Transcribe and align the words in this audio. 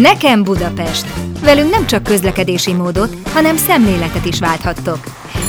Nekem 0.00 0.42
Budapest! 0.42 1.06
Velünk 1.42 1.70
nem 1.70 1.86
csak 1.86 2.02
közlekedési 2.02 2.72
módot, 2.72 3.16
hanem 3.32 3.56
szemléletet 3.56 4.24
is 4.24 4.38
válthattok. 4.38 4.98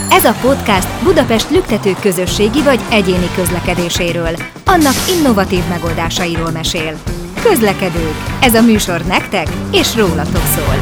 Ez 0.10 0.26
a 0.26 0.36
podcast 0.42 1.04
Budapest 1.04 1.50
lüktető 1.50 1.96
közösségi 2.02 2.62
vagy 2.62 2.80
egyéni 2.90 3.30
közlekedéséről, 3.36 4.36
annak 4.66 4.96
innovatív 5.18 5.64
megoldásairól 5.70 6.52
mesél. 6.52 6.98
Közlekedők. 7.44 8.16
Ez 8.42 8.54
a 8.54 8.62
műsor 8.62 9.02
nektek 9.02 9.48
és 9.72 9.96
rólatok 9.96 10.46
szól. 10.56 10.76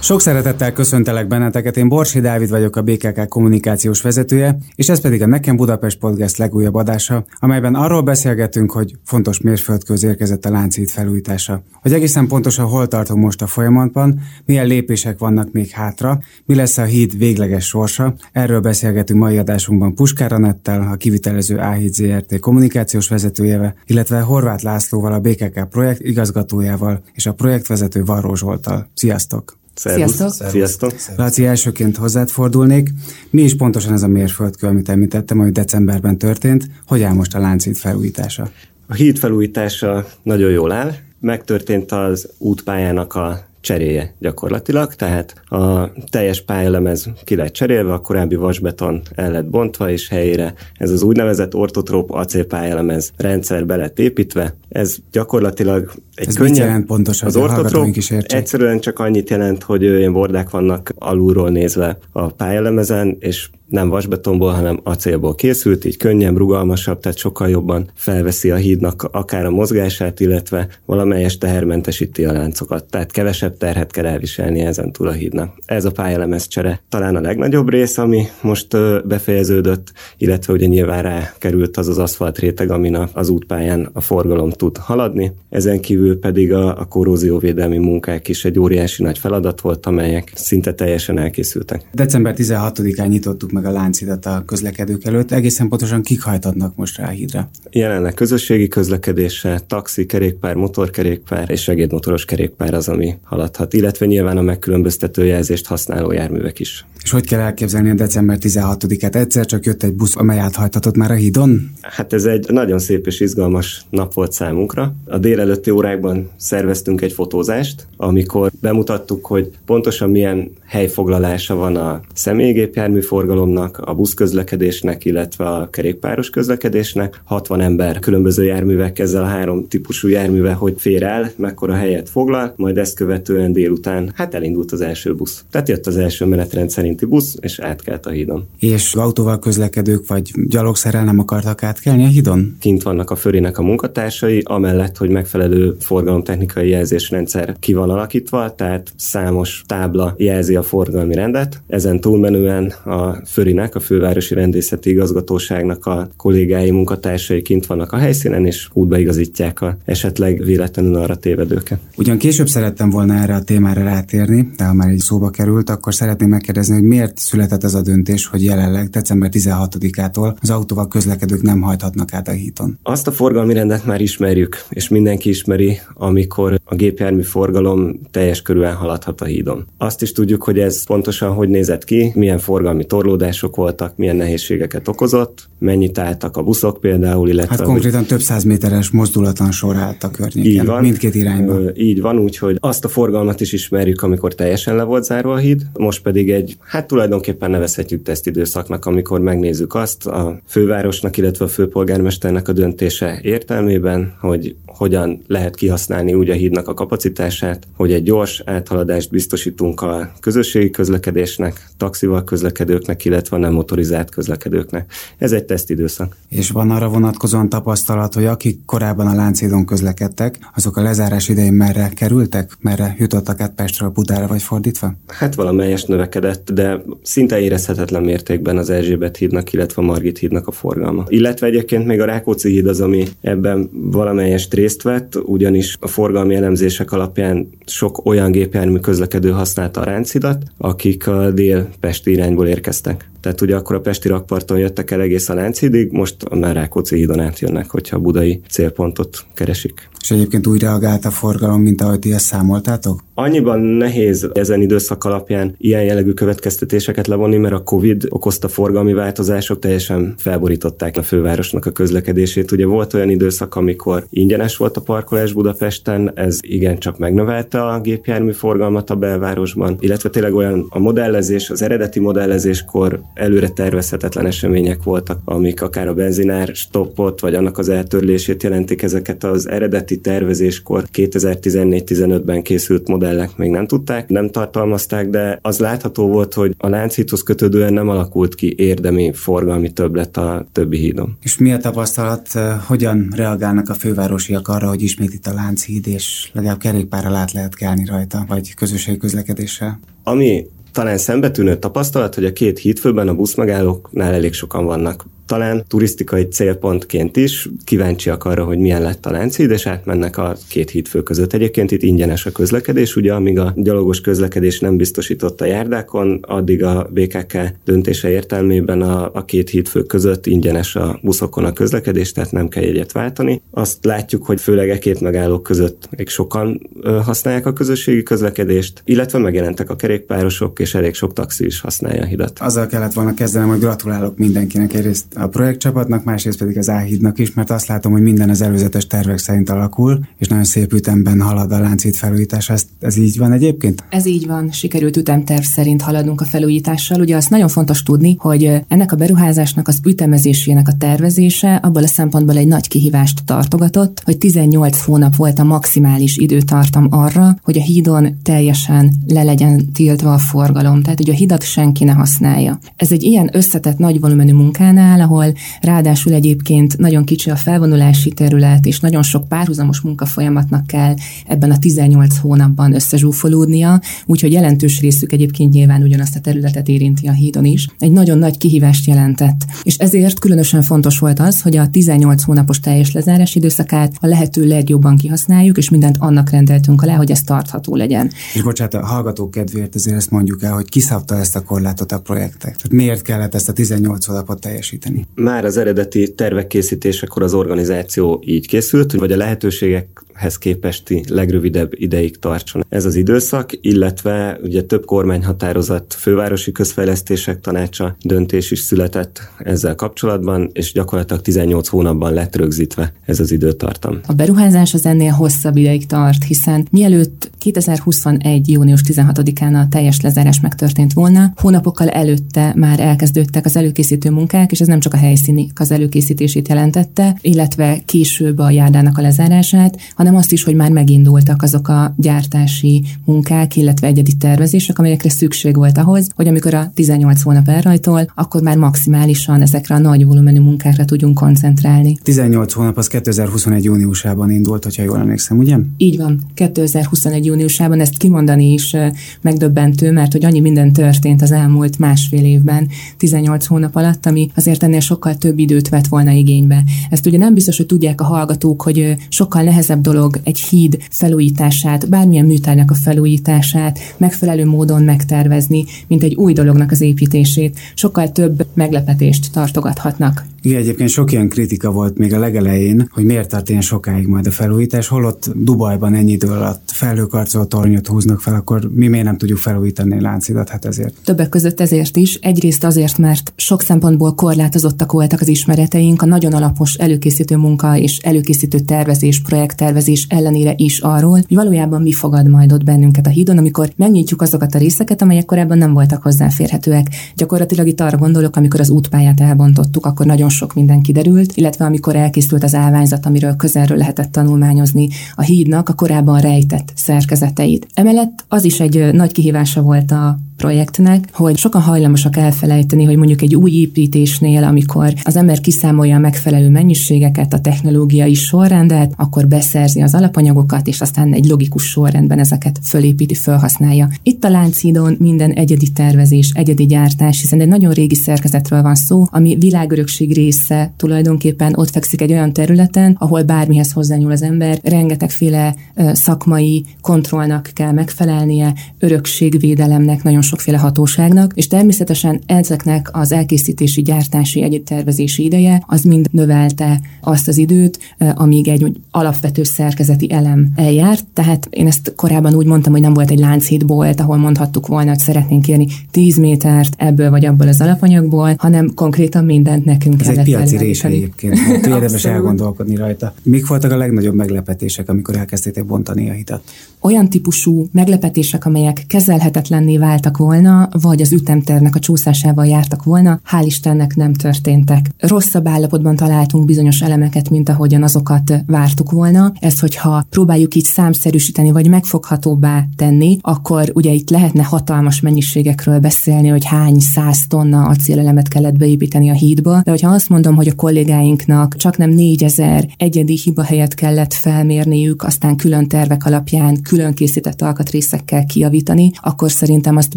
Sok 0.00 0.20
szeretettel 0.20 0.72
köszöntelek 0.72 1.26
benneteket, 1.26 1.76
én 1.76 1.88
Borsi 1.88 2.20
Dávid 2.20 2.50
vagyok 2.50 2.76
a 2.76 2.82
BKK 2.82 3.28
kommunikációs 3.28 4.02
vezetője, 4.02 4.58
és 4.74 4.88
ez 4.88 5.00
pedig 5.00 5.22
a 5.22 5.26
Nekem 5.26 5.56
Budapest 5.56 5.98
Podcast 5.98 6.36
legújabb 6.36 6.74
adása, 6.74 7.24
amelyben 7.38 7.74
arról 7.74 8.02
beszélgetünk, 8.02 8.70
hogy 8.70 8.96
fontos 9.04 9.40
mérföldköz 9.40 10.04
érkezett 10.04 10.44
a 10.44 10.50
láncít 10.50 10.90
felújítása. 10.90 11.62
Hogy 11.72 11.92
egészen 11.92 12.26
pontosan 12.26 12.66
hol 12.66 12.88
tartunk 12.88 13.24
most 13.24 13.42
a 13.42 13.46
folyamatban, 13.46 14.20
milyen 14.44 14.66
lépések 14.66 15.18
vannak 15.18 15.52
még 15.52 15.70
hátra, 15.70 16.20
mi 16.44 16.54
lesz 16.54 16.78
a 16.78 16.84
híd 16.84 17.18
végleges 17.18 17.66
sorsa, 17.66 18.14
erről 18.32 18.60
beszélgetünk 18.60 19.20
mai 19.20 19.38
adásunkban 19.38 19.94
Puskár 19.94 20.32
Anettel, 20.32 20.88
a 20.92 20.96
kivitelező 20.96 21.56
A-híd 21.56 21.92
ZRT 21.92 22.38
kommunikációs 22.40 23.08
vezetőjével, 23.08 23.74
illetve 23.86 24.20
Horváth 24.20 24.64
Lászlóval, 24.64 25.12
a 25.12 25.20
BKK 25.20 25.68
projekt 25.68 26.00
igazgatójával 26.00 27.00
és 27.12 27.26
a 27.26 27.32
projektvezető 27.32 28.04
Varró 28.04 28.34
Zsoltal. 28.34 28.88
Sziasztok! 28.94 29.57
Szervusz. 29.78 30.14
Sziasztok! 30.14 30.48
Sziasztok! 30.48 30.92
Laci, 31.16 31.46
elsőként 31.46 31.96
hozzád 31.96 32.28
fordulnék. 32.28 32.90
Mi 33.30 33.42
is 33.42 33.56
pontosan 33.56 33.92
ez 33.92 34.02
a 34.02 34.08
mérföldkő, 34.08 34.66
amit 34.66 34.88
említettem, 34.88 35.38
hogy 35.38 35.52
decemberben 35.52 36.18
történt? 36.18 36.70
Hogy 36.86 37.02
áll 37.02 37.14
most 37.14 37.34
a 37.34 37.40
láncít 37.40 37.78
felújítása? 37.78 38.50
A 38.86 38.94
híd 38.94 39.18
felújítása 39.18 40.06
nagyon 40.22 40.50
jól 40.50 40.72
áll. 40.72 40.94
Megtörtént 41.20 41.92
az 41.92 42.28
útpályának 42.38 43.14
a 43.14 43.47
cseréje 43.68 44.14
gyakorlatilag, 44.18 44.94
tehát 44.94 45.34
a 45.44 45.92
teljes 46.10 46.42
pályalemez 46.42 47.08
ki 47.24 47.36
lett 47.36 47.52
cserélve, 47.52 47.92
a 47.92 47.98
korábbi 47.98 48.34
vasbeton 48.34 49.02
el 49.14 49.30
lett 49.30 49.46
bontva, 49.46 49.90
és 49.90 50.08
helyére 50.08 50.54
ez 50.74 50.90
az 50.90 51.02
úgynevezett 51.02 51.54
ortotróp 51.54 52.10
acélpályalemez 52.10 53.12
rendszer 53.16 53.66
be 53.66 53.76
lett 53.76 53.98
építve. 53.98 54.54
Ez 54.68 54.96
gyakorlatilag 55.12 55.92
egy 56.14 56.28
ez 56.28 56.36
könnyebb, 56.36 56.56
jelent 56.56 56.86
pontosan, 56.86 57.28
az 57.28 57.36
ortotróp 57.36 57.96
is 57.96 58.10
egyszerűen 58.10 58.80
csak 58.80 58.98
annyit 58.98 59.30
jelent, 59.30 59.62
hogy 59.62 59.82
ilyen 59.82 60.12
bordák 60.12 60.50
vannak 60.50 60.92
alulról 60.98 61.50
nézve 61.50 61.98
a 62.12 62.26
pályalemezen, 62.26 63.16
és 63.20 63.48
nem 63.68 63.88
vasbetonból, 63.88 64.52
hanem 64.52 64.80
acélból 64.84 65.34
készült, 65.34 65.84
így 65.84 65.96
könnyebb, 65.96 66.36
rugalmasabb, 66.36 67.00
tehát 67.00 67.18
sokkal 67.18 67.48
jobban 67.48 67.90
felveszi 67.94 68.50
a 68.50 68.56
hídnak 68.56 69.08
akár 69.12 69.44
a 69.44 69.50
mozgását, 69.50 70.20
illetve 70.20 70.68
valamelyes 70.86 71.38
tehermentesíti 71.38 72.24
a 72.24 72.32
láncokat. 72.32 72.84
Tehát 72.84 73.10
kevesebb 73.10 73.56
terhet 73.58 73.92
kell 73.92 74.06
elviselni 74.06 74.60
ezen 74.60 74.92
túl 74.92 75.08
a 75.08 75.12
hídnak. 75.12 75.56
Ez 75.66 75.84
a 75.84 75.90
pályalemez 75.90 76.48
csere 76.48 76.82
talán 76.88 77.16
a 77.16 77.20
legnagyobb 77.20 77.68
rész, 77.68 77.98
ami 77.98 78.26
most 78.42 78.76
befejeződött, 79.06 79.92
illetve 80.16 80.52
ugye 80.52 80.66
nyilván 80.66 81.02
rá 81.02 81.32
került 81.38 81.76
az 81.76 81.88
az 81.88 81.98
aszfalt 81.98 82.38
réteg, 82.38 82.70
amin 82.70 83.08
az 83.12 83.28
útpályán 83.28 83.90
a 83.92 84.00
forgalom 84.00 84.50
tud 84.50 84.76
haladni. 84.76 85.32
Ezen 85.50 85.80
kívül 85.80 86.18
pedig 86.18 86.52
a, 86.52 86.78
a 86.78 86.84
korrózióvédelmi 86.84 87.78
munkák 87.78 88.28
is 88.28 88.44
egy 88.44 88.58
óriási 88.58 89.02
nagy 89.02 89.18
feladat 89.18 89.60
volt, 89.60 89.86
amelyek 89.86 90.32
szinte 90.34 90.74
teljesen 90.74 91.18
elkészültek. 91.18 91.82
December 91.92 92.34
16-án 92.36 93.08
nyitottuk 93.08 93.50
meg 93.50 93.64
a 93.64 93.70
láncidat 93.70 94.26
a 94.26 94.42
közlekedők 94.46 95.04
előtt. 95.04 95.32
Egészen 95.32 95.68
pontosan 95.68 96.02
kik 96.02 96.22
hajtatnak 96.22 96.76
most 96.76 96.98
rá 96.98 97.06
a 97.06 97.10
hídra? 97.10 97.50
Jelenleg 97.70 98.14
közösségi 98.14 98.68
közlekedése, 98.68 99.60
taxi, 99.66 100.06
kerékpár, 100.06 100.54
motorkerékpár 100.54 101.50
és 101.50 101.62
segédmotoros 101.62 102.24
kerékpár 102.24 102.74
az, 102.74 102.88
ami 102.88 103.14
haladhat, 103.38 103.72
illetve 103.72 104.06
nyilván 104.06 104.36
a 104.36 104.42
megkülönböztető 104.42 105.24
jelzést 105.24 105.66
használó 105.66 106.12
járművek 106.12 106.58
is. 106.58 106.86
És 107.02 107.10
hogy 107.10 107.26
kell 107.26 107.40
elképzelni 107.40 107.90
a 107.90 107.94
december 107.94 108.38
16-át? 108.40 109.14
Egyszer 109.14 109.46
csak 109.46 109.64
jött 109.64 109.82
egy 109.82 109.94
busz, 109.94 110.16
amely 110.16 110.38
áthajtatott 110.38 110.96
már 110.96 111.10
a 111.10 111.14
hídon? 111.14 111.70
Hát 111.80 112.12
ez 112.12 112.24
egy 112.24 112.46
nagyon 112.48 112.78
szép 112.78 113.06
és 113.06 113.20
izgalmas 113.20 113.84
nap 113.90 114.14
volt 114.14 114.32
számunkra. 114.32 114.94
A 115.04 115.18
délelőtti 115.18 115.70
órákban 115.70 116.30
szerveztünk 116.36 117.00
egy 117.00 117.12
fotózást, 117.12 117.86
amikor 117.96 118.50
bemutattuk, 118.60 119.26
hogy 119.26 119.50
pontosan 119.66 120.10
milyen 120.10 120.50
helyfoglalása 120.66 121.54
van 121.54 121.76
a 121.76 122.00
személygépjármű 122.14 123.00
forgalomnak, 123.00 123.78
a 123.78 123.94
buszközlekedésnek, 123.94 125.04
illetve 125.04 125.46
a 125.46 125.70
kerékpáros 125.70 126.30
közlekedésnek. 126.30 127.20
60 127.24 127.60
ember 127.60 127.98
különböző 127.98 128.44
járművek 128.44 128.98
ezzel 128.98 129.22
a 129.22 129.26
három 129.26 129.68
típusú 129.68 130.08
járművel, 130.08 130.54
hogy 130.54 130.74
fér 130.76 131.02
el, 131.02 131.30
mekkora 131.36 131.74
helyet 131.74 132.08
foglal, 132.08 132.52
majd 132.56 132.78
ezt 132.78 132.96
követően 132.96 133.52
délután 133.52 134.10
hát 134.14 134.34
elindult 134.34 134.72
az 134.72 134.80
első 134.80 135.14
busz. 135.14 135.44
Tehát 135.50 135.68
jött 135.68 135.86
az 135.86 135.96
első 135.96 136.24
menetrend 136.24 136.70
szerinti 136.98 137.16
busz, 137.16 137.36
és 137.40 137.58
átkelt 137.58 138.06
a 138.06 138.10
hídon. 138.10 138.46
És 138.58 138.94
autóval 138.94 139.38
közlekedők 139.38 140.06
vagy 140.06 140.30
gyalogszerrel 140.48 141.04
nem 141.04 141.18
akartak 141.18 141.62
átkelni 141.62 142.04
a 142.04 142.06
hídon? 142.06 142.56
Kint 142.60 142.82
vannak 142.82 143.10
a 143.10 143.16
förének 143.16 143.58
a 143.58 143.62
munkatársai, 143.62 144.42
amellett, 144.44 144.96
hogy 144.96 145.10
megfelelő 145.10 145.76
forgalomtechnikai 145.80 146.68
jelzésrendszer 146.68 147.56
ki 147.60 147.72
van 147.72 147.90
alakítva, 147.90 148.54
tehát 148.54 148.92
számos 148.96 149.62
tábla 149.66 150.14
jelzi 150.16 150.56
a 150.56 150.62
forgalmi 150.62 151.14
rendet. 151.14 151.62
Ezen 151.66 152.00
túlmenően 152.00 152.64
a 152.84 153.12
Förinek, 153.26 153.74
a 153.74 153.80
Fővárosi 153.80 154.34
Rendészeti 154.34 154.90
Igazgatóságnak 154.90 155.86
a 155.86 156.08
kollégái, 156.16 156.70
munkatársai 156.70 157.42
kint 157.42 157.66
vannak 157.66 157.92
a 157.92 157.96
helyszínen, 157.96 158.46
és 158.46 158.68
útbaigazítják 158.72 159.60
a 159.60 159.76
esetleg 159.84 160.44
véletlenül 160.44 160.94
arra 160.94 161.16
tévedőket. 161.16 161.78
Ugyan 161.96 162.18
később 162.18 162.48
szerettem 162.48 162.90
volna 162.90 163.14
erre 163.14 163.34
a 163.34 163.42
témára 163.42 163.82
rátérni, 163.82 164.50
de 164.56 164.64
ha 164.64 164.72
már 164.72 164.88
egy 164.88 164.98
szóba 164.98 165.30
került, 165.30 165.70
akkor 165.70 165.94
szeretném 165.94 166.28
megkérdezni, 166.28 166.77
hogy 166.78 166.88
miért 166.88 167.18
született 167.18 167.64
ez 167.64 167.74
a 167.74 167.82
döntés, 167.82 168.26
hogy 168.26 168.44
jelenleg 168.44 168.88
december 168.88 169.30
16-ától 169.32 170.36
az 170.40 170.50
autóval 170.50 170.88
közlekedők 170.88 171.42
nem 171.42 171.60
hajthatnak 171.60 172.12
át 172.12 172.28
a 172.28 172.32
híton. 172.32 172.78
Azt 172.82 173.06
a 173.06 173.12
forgalmi 173.12 173.52
rendet 173.52 173.84
már 173.84 174.00
ismerjük, 174.00 174.64
és 174.68 174.88
mindenki 174.88 175.28
ismeri, 175.28 175.78
amikor 175.94 176.60
a 176.64 176.74
gépjármű 176.74 177.22
forgalom 177.22 178.00
teljes 178.10 178.42
körülön 178.42 178.74
haladhat 178.74 179.20
a 179.20 179.24
hídon. 179.24 179.66
Azt 179.78 180.02
is 180.02 180.12
tudjuk, 180.12 180.42
hogy 180.42 180.58
ez 180.58 180.84
pontosan 180.84 181.32
hogy 181.32 181.48
nézett 181.48 181.84
ki, 181.84 182.12
milyen 182.14 182.38
forgalmi 182.38 182.84
torlódások 182.84 183.56
voltak, 183.56 183.96
milyen 183.96 184.16
nehézségeket 184.16 184.88
okozott, 184.88 185.48
mennyit 185.58 185.98
álltak 185.98 186.36
a 186.36 186.42
buszok 186.42 186.80
például, 186.80 187.28
illetve... 187.28 187.56
Hát 187.56 187.66
konkrétan 187.66 187.98
hogy... 187.98 188.08
több 188.08 188.20
száz 188.20 188.44
méteres 188.44 188.90
mozdulatlan 188.90 189.50
sor 189.50 189.76
állt 189.76 190.04
a 190.04 190.10
környéken, 190.10 190.52
így 190.52 190.64
van, 190.64 190.80
mindkét 190.80 191.14
irányban. 191.14 191.70
Így 191.76 192.00
van, 192.00 192.18
úgyhogy 192.18 192.56
azt 192.60 192.84
a 192.84 192.88
forgalmat 192.88 193.40
is 193.40 193.52
ismerjük, 193.52 194.02
amikor 194.02 194.34
teljesen 194.34 194.76
le 194.76 194.82
volt 194.82 195.04
zárva 195.04 195.32
a 195.32 195.36
híd, 195.36 195.62
most 195.78 196.02
pedig 196.02 196.30
egy, 196.30 196.56
hát 196.68 196.86
tulajdonképpen 196.86 197.50
nevezhetjük 197.50 198.02
tesztidőszaknak, 198.02 198.86
amikor 198.86 199.20
megnézzük 199.20 199.74
azt 199.74 200.06
a 200.06 200.40
fővárosnak, 200.46 201.16
illetve 201.16 201.44
a 201.44 201.48
főpolgármesternek 201.48 202.48
a 202.48 202.52
döntése 202.52 203.18
értelmében, 203.22 204.14
hogy 204.20 204.56
hogyan 204.66 205.22
lehet 205.26 205.54
kihasználni 205.54 206.14
úgy 206.14 206.30
a 206.30 206.34
hídnak 206.34 206.68
a 206.68 206.74
kapacitását, 206.74 207.66
hogy 207.76 207.92
egy 207.92 208.02
gyors 208.02 208.42
áthaladást 208.44 209.10
biztosítunk 209.10 209.80
a 209.80 210.12
közösségi 210.20 210.70
közlekedésnek, 210.70 211.66
taxival 211.76 212.24
közlekedőknek, 212.24 213.04
illetve 213.04 213.36
a 213.36 213.40
nem 213.40 213.52
motorizált 213.52 214.10
közlekedőknek. 214.10 214.92
Ez 215.18 215.32
egy 215.32 215.44
tesztidőszak. 215.44 216.16
És 216.28 216.50
van 216.50 216.70
arra 216.70 216.88
vonatkozóan 216.88 217.48
tapasztalat, 217.48 218.14
hogy 218.14 218.24
akik 218.24 218.64
korábban 218.64 219.06
a 219.06 219.14
Lánchídon 219.14 219.66
közlekedtek, 219.66 220.38
azok 220.54 220.76
a 220.76 220.82
lezárás 220.82 221.28
idején 221.28 221.52
merre 221.52 221.88
kerültek, 221.94 222.56
merre 222.60 222.96
jutottak 222.98 223.40
át 223.40 223.54
Pestről 223.54 223.88
Budára, 223.88 224.26
vagy 224.26 224.42
fordítva? 224.42 224.94
Hát 225.06 225.34
valamelyes 225.34 225.84
növekedett, 225.84 226.52
de 226.58 226.82
szinte 227.02 227.40
érezhetetlen 227.40 228.02
mértékben 228.02 228.56
az 228.56 228.70
Erzsébet 228.70 229.16
hídnak, 229.16 229.52
illetve 229.52 229.82
a 229.82 229.84
Margit 229.84 230.18
hídnak 230.18 230.46
a 230.46 230.50
forgalma. 230.50 231.04
Illetve 231.08 231.46
egyébként 231.46 231.86
még 231.86 232.00
a 232.00 232.04
Rákóczi 232.04 232.50
híd 232.50 232.66
az, 232.66 232.80
ami 232.80 233.04
ebben 233.20 233.70
valamelyest 233.72 234.54
részt 234.54 234.82
vett, 234.82 235.18
ugyanis 235.24 235.76
a 235.80 235.86
forgalmi 235.86 236.34
elemzések 236.34 236.92
alapján 236.92 237.48
sok 237.66 238.06
olyan 238.06 238.30
gépjármű 238.30 238.78
közlekedő 238.78 239.30
használta 239.30 239.80
a 239.80 239.84
Ráncidat, 239.84 240.42
akik 240.56 241.06
a 241.06 241.30
dél-pesti 241.30 242.10
irányból 242.10 242.46
érkeztek. 242.46 243.08
Tehát 243.20 243.40
ugye 243.40 243.56
akkor 243.56 243.76
a 243.76 243.80
Pesti 243.80 244.08
rakparton 244.08 244.58
jöttek 244.58 244.90
el 244.90 245.00
egész 245.00 245.28
a 245.28 245.34
Lánchidig, 245.34 245.92
most 245.92 246.28
már 246.28 246.54
Rákóczi 246.54 246.96
hídon 246.96 247.20
átjönnek, 247.20 247.70
hogyha 247.70 247.96
a 247.96 248.00
budai 248.00 248.40
célpontot 248.48 249.24
keresik. 249.34 249.88
És 250.00 250.10
egyébként 250.10 250.46
úgy 250.46 250.60
reagált 250.60 251.04
a 251.04 251.10
forgalom, 251.10 251.60
mint 251.62 251.80
ahogy 251.80 251.98
ti 251.98 252.12
ezt 252.12 252.24
számoltátok? 252.24 253.00
Annyiban 253.14 253.60
nehéz 253.60 254.28
ezen 254.34 254.60
időszak 254.60 255.04
alapján 255.04 255.54
ilyen 255.58 255.82
jellegű 255.82 256.12
következtetéseket 256.12 257.06
levonni, 257.06 257.36
mert 257.36 257.54
a 257.54 257.62
Covid 257.62 258.06
okozta 258.08 258.48
forgalmi 258.48 258.92
változások 258.92 259.58
teljesen 259.58 260.14
felborították 260.16 260.96
a 260.96 261.02
fővárosnak 261.02 261.66
a 261.66 261.70
közlekedését. 261.70 262.52
Ugye 262.52 262.66
volt 262.66 262.94
olyan 262.94 263.10
időszak, 263.10 263.54
amikor 263.54 264.04
ingyenes 264.10 264.56
volt 264.56 264.76
a 264.76 264.80
parkolás 264.80 265.32
Budapesten, 265.32 266.12
ez 266.14 266.38
igencsak 266.40 266.98
megnövelte 266.98 267.62
a 267.62 267.80
gépjármű 267.80 268.32
forgalmat 268.32 268.90
a 268.90 268.96
belvárosban, 268.96 269.76
illetve 269.80 270.08
tényleg 270.08 270.34
olyan 270.34 270.66
a 270.68 270.78
modellezés, 270.78 271.50
az 271.50 271.62
eredeti 271.62 272.00
modellezéskor 272.00 273.00
előre 273.14 273.48
tervezhetetlen 273.48 274.26
események 274.26 274.82
voltak, 274.82 275.20
amik 275.24 275.62
akár 275.62 275.88
a 275.88 275.94
benzinár 275.94 276.48
stoppot, 276.54 277.20
vagy 277.20 277.34
annak 277.34 277.58
az 277.58 277.68
eltörlését 277.68 278.42
jelentik, 278.42 278.82
ezeket 278.82 279.24
az 279.24 279.48
eredeti 279.48 280.00
tervezéskor 280.00 280.84
2014-15-ben 280.92 282.42
készült 282.42 282.88
modellek 282.88 283.36
még 283.36 283.50
nem 283.50 283.66
tudták, 283.66 284.08
nem 284.08 284.30
tartalmazták, 284.30 285.08
de 285.08 285.38
az 285.42 285.58
látható 285.58 286.06
volt, 286.08 286.34
hogy 286.34 286.54
a 286.58 286.68
Lánchídhoz 286.68 287.22
kötődően 287.22 287.72
nem 287.72 287.88
alakult 287.88 288.34
ki 288.34 288.54
érdemi 288.56 289.12
forgalmi 289.12 289.72
többlet 289.72 290.16
a 290.16 290.46
többi 290.52 290.78
hídon. 290.78 291.16
És 291.22 291.38
mi 291.38 291.52
a 291.52 291.58
tapasztalat, 291.58 292.28
hogyan 292.66 293.12
reagálnak 293.16 293.68
a 293.68 293.74
fővárosiak 293.74 294.48
arra, 294.48 294.68
hogy 294.68 294.82
ismét 294.82 295.12
itt 295.12 295.26
a 295.26 295.34
Lánchíd, 295.34 295.86
és 295.86 296.30
legalább 296.32 296.58
kerékpárral 296.58 297.14
át 297.14 297.32
lehet 297.32 297.54
kelni 297.54 297.84
rajta, 297.84 298.24
vagy 298.28 298.54
közösségi 298.54 298.96
közlekedéssel? 298.96 299.80
Ami 300.02 300.46
talán 300.72 300.98
szembetűnő 300.98 301.56
tapasztalat, 301.56 302.14
hogy 302.14 302.24
a 302.24 302.32
két 302.32 302.58
hídfőben 302.58 303.08
a 303.08 303.14
buszmegállóknál 303.14 304.14
elég 304.14 304.32
sokan 304.32 304.64
vannak 304.64 305.04
talán 305.28 305.64
turisztikai 305.66 306.28
célpontként 306.28 307.16
is 307.16 307.48
kíváncsiak 307.64 308.24
arra, 308.24 308.44
hogy 308.44 308.58
milyen 308.58 308.82
lett 308.82 309.06
a 309.06 309.10
Lánchíd, 309.10 309.50
és 309.50 309.66
átmennek 309.66 310.16
a 310.16 310.36
két 310.48 310.70
hídfő 310.70 311.02
között. 311.02 311.32
Egyébként 311.32 311.70
itt 311.70 311.82
ingyenes 311.82 312.26
a 312.26 312.30
közlekedés, 312.30 312.96
ugye 312.96 313.14
amíg 313.14 313.38
a 313.38 313.52
gyalogos 313.56 314.00
közlekedés 314.00 314.60
nem 314.60 314.76
biztosított 314.76 315.40
a 315.40 315.44
járdákon, 315.44 316.20
addig 316.22 316.64
a 316.64 316.88
BKK 316.92 317.38
döntése 317.64 318.10
értelmében 318.10 318.82
a, 318.82 319.10
a 319.12 319.24
két 319.24 319.50
hídfő 319.50 319.82
között 319.82 320.26
ingyenes 320.26 320.76
a 320.76 320.98
buszokon 321.02 321.44
a 321.44 321.52
közlekedés, 321.52 322.12
tehát 322.12 322.32
nem 322.32 322.48
kell 322.48 322.62
jegyet 322.62 322.92
váltani. 322.92 323.42
Azt 323.50 323.84
látjuk, 323.84 324.24
hogy 324.26 324.40
főleg 324.40 324.70
e 324.70 324.78
két 324.78 325.00
megállók 325.00 325.42
között 325.42 325.88
még 325.96 326.08
sokan 326.08 326.70
használják 327.04 327.46
a 327.46 327.52
közösségi 327.52 328.02
közlekedést, 328.02 328.82
illetve 328.84 329.18
megjelentek 329.18 329.70
a 329.70 329.76
kerékpárosok, 329.76 330.58
és 330.58 330.74
elég 330.74 330.94
sok 330.94 331.12
taxi 331.12 331.44
is 331.44 331.60
használja 331.60 332.02
a 332.02 332.06
hidat. 332.06 332.38
Azzal 332.38 332.66
kellett 332.66 332.92
volna 332.92 333.14
kezdenem, 333.14 333.48
hogy 333.48 333.58
gratulálok 333.58 334.18
mindenkinek 334.18 334.74
egyrészt 334.74 335.17
a 335.18 335.26
projektcsapatnak, 335.26 336.04
másrészt 336.04 336.38
pedig 336.38 336.58
az 336.58 336.68
Áhídnak 336.68 337.18
is, 337.18 337.34
mert 337.34 337.50
azt 337.50 337.66
látom, 337.66 337.92
hogy 337.92 338.02
minden 338.02 338.30
az 338.30 338.40
előzetes 338.40 338.86
tervek 338.86 339.18
szerint 339.18 339.50
alakul, 339.50 340.00
és 340.18 340.28
nagyon 340.28 340.44
szép 340.44 340.72
ütemben 340.72 341.20
halad 341.20 341.52
a 341.52 341.60
láncít 341.60 341.96
felújítás. 341.96 342.50
Ez, 342.50 342.66
ez 342.80 342.96
így 342.96 343.18
van 343.18 343.32
egyébként? 343.32 343.84
Ez 343.90 344.06
így 344.06 344.26
van, 344.26 344.50
sikerült 344.50 344.96
ütemterv 344.96 345.42
szerint 345.42 345.82
haladunk 345.82 346.20
a 346.20 346.24
felújítással. 346.24 347.00
Ugye 347.00 347.16
azt 347.16 347.30
nagyon 347.30 347.48
fontos 347.48 347.82
tudni, 347.82 348.16
hogy 348.18 348.62
ennek 348.68 348.92
a 348.92 348.96
beruházásnak 348.96 349.68
az 349.68 349.80
ütemezésének 349.86 350.68
a 350.68 350.76
tervezése 350.78 351.54
abból 351.54 351.82
a 351.82 351.86
szempontból 351.86 352.36
egy 352.36 352.46
nagy 352.46 352.68
kihívást 352.68 353.24
tartogatott, 353.24 354.02
hogy 354.04 354.18
18 354.18 354.84
hónap 354.84 355.16
volt 355.16 355.38
a 355.38 355.44
maximális 355.44 356.16
időtartam 356.16 356.86
arra, 356.90 357.38
hogy 357.42 357.58
a 357.58 357.62
hídon 357.62 358.18
teljesen 358.22 358.92
le 359.06 359.22
legyen 359.22 359.72
tiltva 359.72 360.12
a 360.12 360.18
forgalom, 360.18 360.82
tehát 360.82 360.98
hogy 360.98 361.10
a 361.10 361.14
hidat 361.14 361.42
senki 361.42 361.84
ne 361.84 361.92
használja. 361.92 362.58
Ez 362.76 362.92
egy 362.92 363.02
ilyen 363.02 363.30
összetett 363.32 363.78
nagy 363.78 364.00
volumenű 364.00 364.32
munkánál, 364.32 365.00
ahol 365.08 365.34
ráadásul 365.60 366.12
egyébként 366.12 366.78
nagyon 366.78 367.04
kicsi 367.04 367.30
a 367.30 367.36
felvonulási 367.36 368.10
terület, 368.10 368.66
és 368.66 368.80
nagyon 368.80 369.02
sok 369.02 369.28
párhuzamos 369.28 369.80
munkafolyamatnak 369.80 370.66
kell 370.66 370.94
ebben 371.26 371.50
a 371.50 371.58
18 371.58 372.18
hónapban 372.18 372.74
összezsúfolódnia, 372.74 373.80
úgyhogy 374.06 374.32
jelentős 374.32 374.80
részük 374.80 375.12
egyébként 375.12 375.52
nyilván 375.52 375.82
ugyanazt 375.82 376.16
a 376.16 376.20
területet 376.20 376.68
érinti 376.68 377.06
a 377.06 377.12
hídon 377.12 377.44
is. 377.44 377.66
Egy 377.78 377.92
nagyon 377.92 378.18
nagy 378.18 378.38
kihívást 378.38 378.86
jelentett, 378.86 379.44
és 379.62 379.76
ezért 379.76 380.18
különösen 380.18 380.62
fontos 380.62 380.98
volt 380.98 381.20
az, 381.20 381.40
hogy 381.40 381.56
a 381.56 381.68
18 381.70 382.22
hónapos 382.22 382.60
teljes 382.60 382.92
lezárás 382.92 383.34
időszakát 383.34 383.92
a 384.00 384.06
lehető 384.06 384.46
legjobban 384.46 384.96
kihasználjuk, 384.96 385.56
és 385.56 385.70
mindent 385.70 385.96
annak 385.98 386.30
rendeltünk 386.30 386.82
alá, 386.82 386.96
hogy 386.96 387.10
ez 387.10 387.22
tartható 387.22 387.76
legyen. 387.76 388.10
És 388.34 388.42
bocsánat, 388.42 388.74
a 388.74 388.86
hallgatók 388.86 389.30
kedvéért 389.30 389.74
azért 389.74 389.96
ezt 389.96 390.10
mondjuk 390.10 390.42
el, 390.42 390.52
hogy 390.52 390.68
kiszabta 390.68 391.16
ezt 391.16 391.36
a 391.36 391.42
korlátot 391.42 391.92
a 391.92 392.00
projektek. 392.00 392.56
Tehát 392.56 392.72
miért 392.72 393.02
kellett 393.02 393.34
ezt 393.34 393.48
a 393.48 393.52
18 393.52 394.04
hónapot 394.04 394.40
teljesíteni? 394.40 394.97
Már 395.14 395.44
az 395.44 395.56
eredeti 395.56 396.14
tervek 396.14 396.46
készítésekor 396.46 397.22
az 397.22 397.34
organizáció 397.34 398.22
így 398.26 398.46
készült, 398.46 398.92
vagy 398.92 399.12
a 399.12 399.16
lehetőségekhez 399.16 400.38
képesti 400.38 401.04
legrövidebb 401.08 401.72
ideig 401.74 402.18
tartson 402.18 402.64
ez 402.68 402.84
az 402.84 402.94
időszak, 402.94 403.50
illetve 403.60 404.38
ugye 404.42 404.62
több 404.62 404.84
kormányhatározat, 404.84 405.94
fővárosi 405.94 406.52
közfejlesztések 406.52 407.40
tanácsa 407.40 407.96
döntés 408.02 408.50
is 408.50 408.58
született 408.58 409.20
ezzel 409.38 409.74
kapcsolatban, 409.74 410.50
és 410.52 410.72
gyakorlatilag 410.72 411.22
18 411.22 411.68
hónapban 411.68 412.12
lett 412.12 412.36
rögzítve 412.36 412.92
ez 413.04 413.20
az 413.20 413.32
időtartam. 413.32 414.00
A 414.06 414.12
beruházás 414.12 414.74
az 414.74 414.86
ennél 414.86 415.12
hosszabb 415.12 415.56
ideig 415.56 415.86
tart, 415.86 416.24
hiszen 416.24 416.66
mielőtt 416.70 417.30
2021. 417.38 418.48
június 418.48 418.80
16-án 418.86 419.62
a 419.62 419.68
teljes 419.70 420.00
lezárás 420.00 420.40
megtörtént 420.40 420.92
volna, 420.92 421.32
hónapokkal 421.36 421.88
előtte 421.88 422.52
már 422.56 422.80
elkezdődtek 422.80 423.44
az 423.44 423.56
előkészítő 423.56 424.10
munkák, 424.10 424.50
és 424.52 424.60
ez 424.60 424.66
nem 424.66 424.80
csak 424.80 424.87
a 424.94 424.96
helyszíni 424.96 425.48
az 425.54 425.70
előkészítését 425.70 426.48
jelentette, 426.48 427.18
illetve 427.20 427.80
később 427.84 428.38
a 428.38 428.50
járdának 428.50 428.98
a 428.98 429.02
lezárását, 429.02 429.78
hanem 429.94 430.16
azt 430.16 430.32
is, 430.32 430.42
hogy 430.42 430.54
már 430.54 430.70
megindultak 430.70 431.42
azok 431.42 431.68
a 431.68 431.94
gyártási 431.96 432.84
munkák, 433.04 433.56
illetve 433.56 433.86
egyedi 433.86 434.16
tervezések, 434.16 434.78
amelyekre 434.78 435.10
szükség 435.10 435.56
volt 435.56 435.78
ahhoz, 435.78 436.08
hogy 436.14 436.28
amikor 436.28 436.54
a 436.54 436.70
18 436.74 437.22
hónap 437.22 437.48
elrajtol, 437.48 438.10
akkor 438.14 438.42
már 438.42 438.56
maximálisan 438.56 439.42
ezekre 439.42 439.74
a 439.74 439.78
nagy 439.78 440.06
volumenű 440.06 440.40
munkákra 440.40 440.84
tudjunk 440.84 441.14
koncentrálni. 441.14 441.96
18 442.02 442.52
hónap 442.52 442.76
az 442.76 442.86
2021 442.86 443.64
júniusában 443.64 444.30
indult, 444.30 444.64
hogyha 444.64 444.82
jól 444.82 444.98
emlékszem, 444.98 445.38
ugye? 445.38 445.56
Így 445.76 445.96
van, 445.96 446.20
2021 446.34 447.24
júniusában 447.24 447.80
ezt 447.80 447.96
kimondani 447.96 448.52
is 448.52 448.76
megdöbbentő, 449.20 449.92
mert 449.92 450.12
hogy 450.12 450.24
annyi 450.24 450.40
minden 450.40 450.72
történt 450.72 451.22
az 451.22 451.30
elmúlt 451.30 451.78
másfél 451.78 452.24
évben, 452.24 452.68
18 452.96 453.46
hónap 453.46 453.76
alatt, 453.76 454.06
ami 454.06 454.30
azért 454.34 454.62
ennél 454.68 454.80
sokkal 454.80 455.16
több 455.16 455.38
időt 455.38 455.68
vett 455.68 455.86
volna 455.86 456.10
igénybe. 456.10 456.62
Ezt 456.90 457.06
ugye 457.06 457.18
nem 457.18 457.34
biztos, 457.34 457.56
hogy 457.56 457.66
tudják 457.66 458.00
a 458.00 458.04
hallgatók, 458.04 458.62
hogy 458.62 458.96
sokkal 459.08 459.42
nehezebb 459.42 459.80
dolog 459.80 460.20
egy 460.24 460.38
híd 460.38 460.78
felújítását, 460.90 461.88
bármilyen 461.88 462.26
műtárnak 462.26 462.70
a 462.70 462.74
felújítását 462.74 463.78
megfelelő 463.96 464.46
módon 464.46 464.82
megtervezni, 464.82 465.64
mint 465.86 466.02
egy 466.02 466.14
új 466.14 466.32
dolognak 466.32 466.70
az 466.70 466.80
építését. 466.80 467.58
Sokkal 467.74 468.12
több 468.12 468.46
meglepetést 468.54 469.32
tartogathatnak. 469.32 470.26
Igen, 470.42 470.58
egyébként 470.58 470.88
sok 470.88 471.12
ilyen 471.12 471.28
kritika 471.28 471.70
volt 471.70 471.98
még 471.98 472.14
a 472.14 472.18
legelején, 472.18 472.88
hogy 472.92 473.04
miért 473.04 473.28
tart 473.28 473.48
ilyen 473.48 473.60
sokáig 473.60 474.06
majd 474.06 474.26
a 474.26 474.30
felújítás, 474.30 474.88
holott 474.88 475.30
Dubajban 475.34 475.94
ennyi 475.94 476.12
idő 476.12 476.28
alatt 476.28 476.70
felhőkarcoló 476.72 477.44
tornyot 477.44 477.86
húznak 477.86 478.20
fel, 478.20 478.34
akkor 478.34 478.70
mi 478.74 478.88
miért 478.88 479.04
nem 479.04 479.16
tudjuk 479.16 479.38
felújítani 479.38 479.98
a 479.98 480.00
láncidat, 480.00 480.48
hát 480.48 480.64
ezért. 480.64 480.94
Többek 481.04 481.28
között 481.28 481.60
ezért 481.60 481.96
is, 481.96 482.14
egyrészt 482.14 482.64
azért, 482.64 482.98
mert 482.98 483.32
sok 483.36 483.62
szempontból 483.62 484.14
korlátozottak 484.14 484.92
voltak 484.92 485.20
az 485.20 485.28
ismereteink, 485.28 486.02
a 486.02 486.06
nagyon 486.06 486.32
alapos 486.32 486.74
előkészítő 486.74 487.36
munka 487.36 487.76
és 487.76 487.98
előkészítő 487.98 488.58
tervezés, 488.58 489.20
projekttervezés 489.20 490.06
ellenére 490.08 490.52
is 490.56 490.80
arról, 490.80 491.10
hogy 491.10 491.24
valójában 491.28 491.82
mi 491.82 491.92
fogad 491.92 492.28
majd 492.28 492.52
ott 492.52 492.64
bennünket 492.64 493.06
a 493.06 493.10
hídon, 493.10 493.38
amikor 493.38 493.72
megnyitjuk 493.76 494.22
azokat 494.22 494.54
a 494.54 494.58
részeket, 494.58 495.02
amelyek 495.02 495.24
korábban 495.24 495.58
nem 495.58 495.72
voltak 495.72 496.02
hozzáférhetőek. 496.02 496.86
Gyakorlatilag 497.14 497.66
itt 497.66 497.80
arra 497.80 497.96
gondolok, 497.96 498.36
amikor 498.36 498.60
az 498.60 498.70
útpályát 498.70 499.20
elbontottuk, 499.20 499.86
akkor 499.86 500.06
nagyon 500.06 500.27
sok 500.28 500.54
minden 500.54 500.80
kiderült, 500.80 501.32
illetve 501.34 501.64
amikor 501.64 501.96
elkészült 501.96 502.44
az 502.44 502.54
állványzat, 502.54 503.06
amiről 503.06 503.36
közelről 503.36 503.78
lehetett 503.78 504.12
tanulmányozni 504.12 504.88
a 505.14 505.22
hídnak 505.22 505.68
a 505.68 505.74
korábban 505.74 506.20
rejtett 506.20 506.72
szerkezeteit. 506.74 507.66
Emellett 507.74 508.24
az 508.28 508.44
is 508.44 508.60
egy 508.60 508.92
nagy 508.92 509.12
kihívása 509.12 509.62
volt 509.62 509.90
a 509.90 510.18
projektnek, 510.38 511.08
hogy 511.12 511.36
sokan 511.36 511.60
hajlamosak 511.60 512.16
elfelejteni, 512.16 512.84
hogy 512.84 512.96
mondjuk 512.96 513.22
egy 513.22 513.34
új 513.34 513.50
építésnél, 513.50 514.44
amikor 514.44 514.94
az 515.02 515.16
ember 515.16 515.40
kiszámolja 515.40 515.96
a 515.96 515.98
megfelelő 515.98 516.48
mennyiségeket, 516.48 517.32
a 517.32 517.40
technológiai 517.40 518.14
sorrendet, 518.14 518.92
akkor 518.96 519.26
beszerzi 519.26 519.80
az 519.80 519.94
alapanyagokat, 519.94 520.66
és 520.66 520.80
aztán 520.80 521.12
egy 521.12 521.26
logikus 521.26 521.64
sorrendben 521.64 522.18
ezeket 522.18 522.58
fölépíti, 522.62 523.14
felhasználja. 523.14 523.88
Itt 524.02 524.24
a 524.24 524.28
Lánchídon 524.28 524.96
minden 524.98 525.30
egyedi 525.30 525.72
tervezés, 525.72 526.30
egyedi 526.34 526.66
gyártás, 526.66 527.20
hiszen 527.20 527.40
egy 527.40 527.48
nagyon 527.48 527.72
régi 527.72 527.94
szerkezetről 527.94 528.62
van 528.62 528.74
szó, 528.74 529.04
ami 529.10 529.36
világörökség 529.38 530.14
része 530.18 530.72
tulajdonképpen 530.76 531.52
ott 531.56 531.70
fekszik 531.70 532.00
egy 532.00 532.10
olyan 532.10 532.32
területen, 532.32 532.96
ahol 532.98 533.22
bármihez 533.22 533.72
hozzányúl 533.72 534.10
az 534.10 534.22
ember, 534.22 534.58
rengetegféle 534.62 535.54
szakmai 535.92 536.64
kontrollnak 536.80 537.50
kell 537.54 537.72
megfelelnie, 537.72 538.54
örökségvédelemnek, 538.78 540.02
nagyon 540.02 540.22
sokféle 540.22 540.58
hatóságnak, 540.58 541.32
és 541.34 541.46
természetesen 541.46 542.20
ezeknek 542.26 542.88
az 542.92 543.12
elkészítési, 543.12 543.82
gyártási, 543.82 544.42
együtttervezési 544.42 545.24
ideje 545.24 545.62
az 545.66 545.82
mind 545.82 546.06
növelte 546.10 546.80
azt 547.00 547.28
az 547.28 547.36
időt, 547.36 547.78
amíg 548.14 548.48
egy 548.48 548.72
alapvető 548.90 549.42
szerkezeti 549.42 550.12
elem 550.12 550.52
eljárt. 550.56 551.04
Tehát 551.12 551.48
én 551.50 551.66
ezt 551.66 551.92
korábban 551.96 552.34
úgy 552.34 552.46
mondtam, 552.46 552.72
hogy 552.72 552.80
nem 552.80 552.94
volt 552.94 553.10
egy 553.10 553.18
lánchídbolt, 553.18 554.00
ahol 554.00 554.16
mondhattuk 554.16 554.66
volna, 554.66 554.88
hogy 554.88 554.98
szeretnénk 554.98 555.42
kérni 555.42 555.66
10 555.90 556.18
métert 556.18 556.74
ebből 556.76 557.10
vagy 557.10 557.24
abból 557.24 557.48
az 557.48 557.60
alapanyagból, 557.60 558.34
hanem 558.38 558.74
konkrétan 558.74 559.24
mindent 559.24 559.64
nekünk 559.64 560.07
Ez 560.08 560.16
egy 560.16 560.24
piaci 560.24 560.56
rés 560.56 560.84
egyébként, 560.84 561.38
hát 561.38 561.66
érdemes 561.66 562.04
elgondolkodni 562.04 562.76
rajta. 562.76 563.14
Mik 563.22 563.46
voltak 563.46 563.72
a 563.72 563.76
legnagyobb 563.76 564.14
meglepetések, 564.14 564.88
amikor 564.88 565.16
elkezdtétek 565.16 565.66
bontani 565.66 566.10
a 566.10 566.12
hitat? 566.12 566.42
Olyan 566.80 567.08
típusú 567.08 567.68
meglepetések, 567.72 568.44
amelyek 568.44 568.84
kezelhetetlenné 568.88 569.78
váltak 569.78 570.16
volna, 570.16 570.68
vagy 570.82 571.00
az 571.00 571.12
ütemtervnek 571.12 571.74
a 571.74 571.78
csúszásával 571.78 572.46
jártak 572.46 572.82
volna, 572.82 573.20
hál' 573.30 573.42
Istennek 573.44 573.96
nem 573.96 574.12
történtek. 574.12 574.90
Rosszabb 574.98 575.48
állapotban 575.48 575.96
találtunk 575.96 576.44
bizonyos 576.44 576.80
elemeket, 576.80 577.30
mint 577.30 577.48
ahogyan 577.48 577.82
azokat 577.82 578.34
vártuk 578.46 578.90
volna. 578.90 579.32
Ez, 579.40 579.60
hogyha 579.60 580.06
próbáljuk 580.10 580.54
így 580.54 580.64
számszerűsíteni, 580.64 581.50
vagy 581.50 581.68
megfoghatóbbá 581.68 582.64
tenni, 582.76 583.18
akkor 583.20 583.70
ugye 583.74 583.92
itt 583.92 584.10
lehetne 584.10 584.42
hatalmas 584.42 585.00
mennyiségekről 585.00 585.78
beszélni, 585.78 586.28
hogy 586.28 586.44
hány 586.44 586.78
száz 586.78 587.18
tonna 587.28 587.66
acélelemet 587.66 588.28
kellett 588.28 588.56
beépíteni 588.56 589.08
a 589.08 589.14
hídba, 589.14 589.60
de 589.64 589.70
hogyha 589.70 589.90
azt 589.98 590.08
mondom, 590.08 590.34
hogy 590.34 590.48
a 590.48 590.54
kollégáinknak 590.54 591.56
csak 591.56 591.76
nem 591.76 591.90
négyezer 591.90 592.68
egyedi 592.76 593.18
hiba 593.24 593.42
helyet 593.42 593.74
kellett 593.74 594.12
felmérniük, 594.12 595.02
aztán 595.02 595.36
külön 595.36 595.68
tervek 595.68 596.04
alapján 596.04 596.62
külön 596.62 596.94
készített 596.94 597.42
alkatrészekkel 597.42 598.24
kiavítani, 598.24 598.90
akkor 599.00 599.30
szerintem 599.30 599.76
azt 599.76 599.96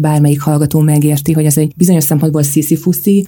bármelyik 0.00 0.40
hallgató 0.40 0.80
megérti, 0.80 1.32
hogy 1.32 1.44
ez 1.44 1.56
egy 1.56 1.72
bizonyos 1.76 2.04
szempontból 2.04 2.42
sziszi 2.42 2.78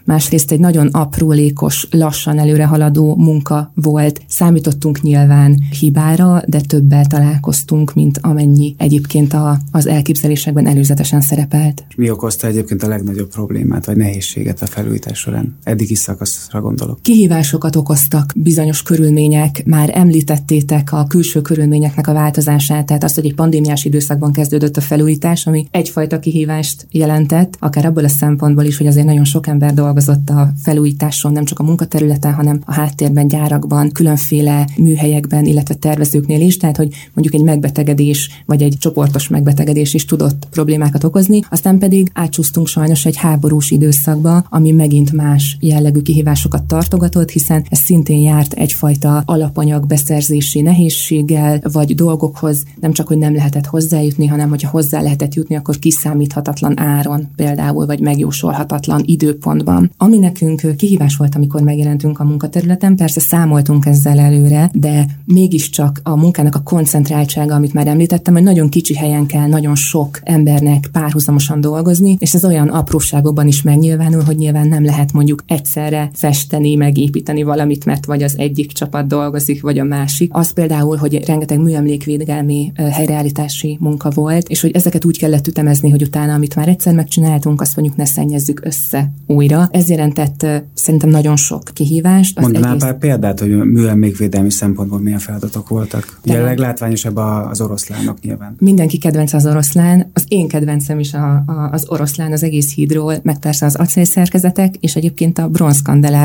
másrészt 0.05 0.53
egy 0.53 0.59
nagyon 0.59 0.87
aprólékos, 0.87 1.87
lassan 1.91 2.39
előre 2.39 2.65
haladó 2.65 3.17
munka 3.17 3.73
volt. 3.75 4.21
Számítottunk 4.29 5.03
nyilván 5.03 5.63
hibára, 5.81 6.43
de 6.47 6.61
többel 6.61 7.07
találkoztunk, 7.07 7.95
mint 7.95 8.19
amennyi 8.23 8.75
egyébként 8.79 9.33
a, 9.33 9.59
az 9.71 9.87
elképzelésekben 9.87 10.67
előzetesen 10.67 11.21
szerepelt. 11.21 11.85
Mi 11.97 12.11
okozta 12.11 12.47
egyébként 12.47 12.83
a 12.83 12.89
legnagyobb 12.89 13.29
problémát 13.29 13.87
vagy 13.87 13.97
nehézséget 13.97 14.63
a 14.63 14.67
felújítás 14.67 15.19
során? 15.19 15.57
Eddigi 15.63 15.95
szakaszra 15.95 16.63
gondolok. 16.65 16.99
Kihívásokat 17.03 17.77
okoztak 17.77 18.33
bizonyos 18.37 18.83
körülmények, 18.83 19.63
már 19.67 19.91
említettétek 19.95 20.93
a 20.93 21.07
külső 21.07 21.41
körülményeknek 21.41 22.07
a 22.07 22.13
változását, 22.13 22.87
tehát 22.87 23.05
azt, 23.05 23.15
hogy 23.15 23.25
egy 23.27 23.35
pandémiás 23.35 23.85
időszakban 23.85 24.33
kezdődött 24.33 24.77
a 24.77 24.81
felújítás, 24.81 25.47
ami 25.47 25.67
egyfajta 25.71 26.19
kihívást 26.19 26.87
jelentett, 26.91 27.57
akár 27.59 27.85
abból 27.85 28.05
a 28.05 28.09
szempontból 28.09 28.65
is, 28.65 28.77
hogy 28.77 28.87
azért 28.87 29.07
nagyon 29.07 29.25
sok 29.25 29.47
ember 29.47 29.75
dolgozott 29.75 30.31
a 30.31 30.53
felújításon, 30.63 31.33
nem 31.33 31.45
csak 31.45 31.59
a 31.59 31.63
munkaterületen, 31.63 32.33
hanem 32.33 32.61
a 32.65 32.73
háttérben, 32.73 33.29
gyárakban, 33.29 33.91
különféle 33.93 34.69
műhelyekben, 34.77 35.45
illetve 35.45 35.75
tervezőknél 35.75 36.41
is, 36.41 36.57
tehát 36.57 36.77
hogy 36.77 36.89
mondjuk 37.15 37.35
egy 37.41 37.47
megbetegedés 37.47 38.43
vagy 38.47 38.63
egy 38.63 38.77
csoportos 38.79 39.29
megbetegedés 39.29 39.95
is 39.95 40.05
tudott 40.05 40.47
problémákat 40.51 41.05
okozni, 41.05 41.41
aztán 41.51 41.79
pedig 41.79 42.11
átsúsztunk 42.15 42.67
sajnos 42.67 43.07
egy 43.07 43.17
háborús 43.17 43.71
időszakba, 43.71 44.45
ami 44.49 44.71
megint 44.71 45.13
más 45.13 45.57
jellegű 45.61 46.01
kihívásokat 46.01 46.54
tartogatott, 46.63 47.31
hiszen 47.31 47.65
ez 47.71 47.79
szintén 47.79 48.19
járt 48.19 48.53
egyfajta 48.53 49.23
alapanyag 49.27 49.87
beszerzési 49.87 50.61
nehézséggel, 50.61 51.61
vagy 51.73 51.95
dolgokhoz 51.95 52.63
nem 52.81 52.93
csak, 52.93 53.07
hogy 53.07 53.19
nem 53.19 53.35
lehetett 53.35 53.67
hozzájutni, 53.67 54.27
hanem 54.27 54.49
hogyha 54.49 54.71
hozzá 54.71 55.01
lehetett 55.01 55.35
jutni, 55.35 55.57
akkor 55.57 55.79
kiszámíthatatlan 55.79 56.81
áron 56.81 57.29
például, 57.37 57.87
vagy 57.87 58.01
megjósolhatatlan 58.01 59.03
időpontban. 59.05 59.91
Ami 59.97 60.19
nekünk 60.19 60.77
kihívás 60.77 61.17
volt, 61.17 61.35
amikor 61.35 61.63
megjelentünk 61.63 62.21
a 62.21 62.25
munkaterületen, 62.25 62.97
persze 62.97 63.21
számoltunk 63.21 63.87
ezzel 63.87 64.19
előre, 64.19 64.71
de 64.73 65.07
mégiscsak 65.25 66.01
a 66.03 66.17
munkának 66.17 66.55
a 66.55 66.63
koncentráltsága, 66.63 67.55
amit 67.55 67.73
már 67.73 67.87
említettem, 67.87 68.35
hogy 68.35 68.43
nagyon 68.43 68.69
kicsi 68.69 68.95
helyen 68.95 69.27
kell 69.27 69.47
nagyon 69.47 69.75
sok 69.75 70.21
embernek 70.23 70.89
párhuzamosan 70.93 71.61
dolgozni, 71.61 72.17
és 72.19 72.35
ez 72.35 72.45
olyan 72.45 72.69
apróságokban 72.69 73.47
is 73.47 73.63
megnyilvánul, 73.63 74.23
hogy 74.23 74.37
nyilván 74.37 74.69
nem 74.69 74.85
lehet 74.85 75.13
mondjuk 75.13 75.45
egyszerre 75.47 76.11
festeni, 76.45 76.75
megépíteni 76.75 77.43
valamit, 77.43 77.85
mert 77.85 78.05
vagy 78.05 78.23
az 78.23 78.39
egyik 78.39 78.73
csapat 78.73 79.07
dolgozik, 79.07 79.63
vagy 79.63 79.79
a 79.79 79.85
másik. 79.85 80.31
Az 80.35 80.53
például, 80.53 80.97
hogy 80.97 81.25
rengeteg 81.27 81.59
műemlékvédelmi 81.59 82.73
helyreállítási 82.75 83.77
munka 83.81 84.11
volt, 84.11 84.49
és 84.49 84.61
hogy 84.61 84.71
ezeket 84.71 85.05
úgy 85.05 85.19
kellett 85.19 85.47
ütemezni, 85.47 85.91
hogy 85.91 86.03
utána, 86.03 86.35
amit 86.35 86.55
már 86.55 86.69
egyszer 86.69 86.95
megcsináltunk, 86.95 87.61
azt 87.61 87.77
mondjuk 87.77 87.97
ne 87.97 88.05
szennyezzük 88.05 88.61
össze 88.65 89.13
újra. 89.27 89.69
Ez 89.71 89.89
jelentett 89.89 90.47
szerintem 90.75 91.11
nagyon 91.11 91.37
sok 91.37 91.63
kihívást. 91.73 92.41
Mondanál 92.41 92.71
egész... 92.71 92.83
pár 92.83 92.99
példát, 92.99 93.41
hogy 93.41 93.51
műemlékvédelmi 93.51 94.51
szempontból 94.51 94.99
milyen 95.01 95.19
feladatok 95.19 95.69
voltak? 95.69 96.21
Ugye 96.25 96.41
a 96.41 96.45
leglátványosabb 96.45 97.17
az 97.17 97.61
oroszlánok 97.61 98.21
nyilván. 98.21 98.57
Mindenki 98.59 98.99
kedvenc 98.99 99.33
az 99.33 99.47
oroszlán, 99.47 100.11
az 100.13 100.25
én 100.29 100.49
kedvencem 100.49 100.99
is 100.99 101.15
a, 101.15 101.33
a, 101.47 101.69
az 101.73 101.85
oroszlán 101.89 102.33
az 102.33 102.43
egész 102.43 102.75
hídról, 102.75 103.15
meg 103.23 103.39
persze 103.39 103.67
az 103.67 103.75
acélszerkezetek, 103.75 104.75
és 104.81 104.97
egyébként 104.97 105.39
a 105.39 105.49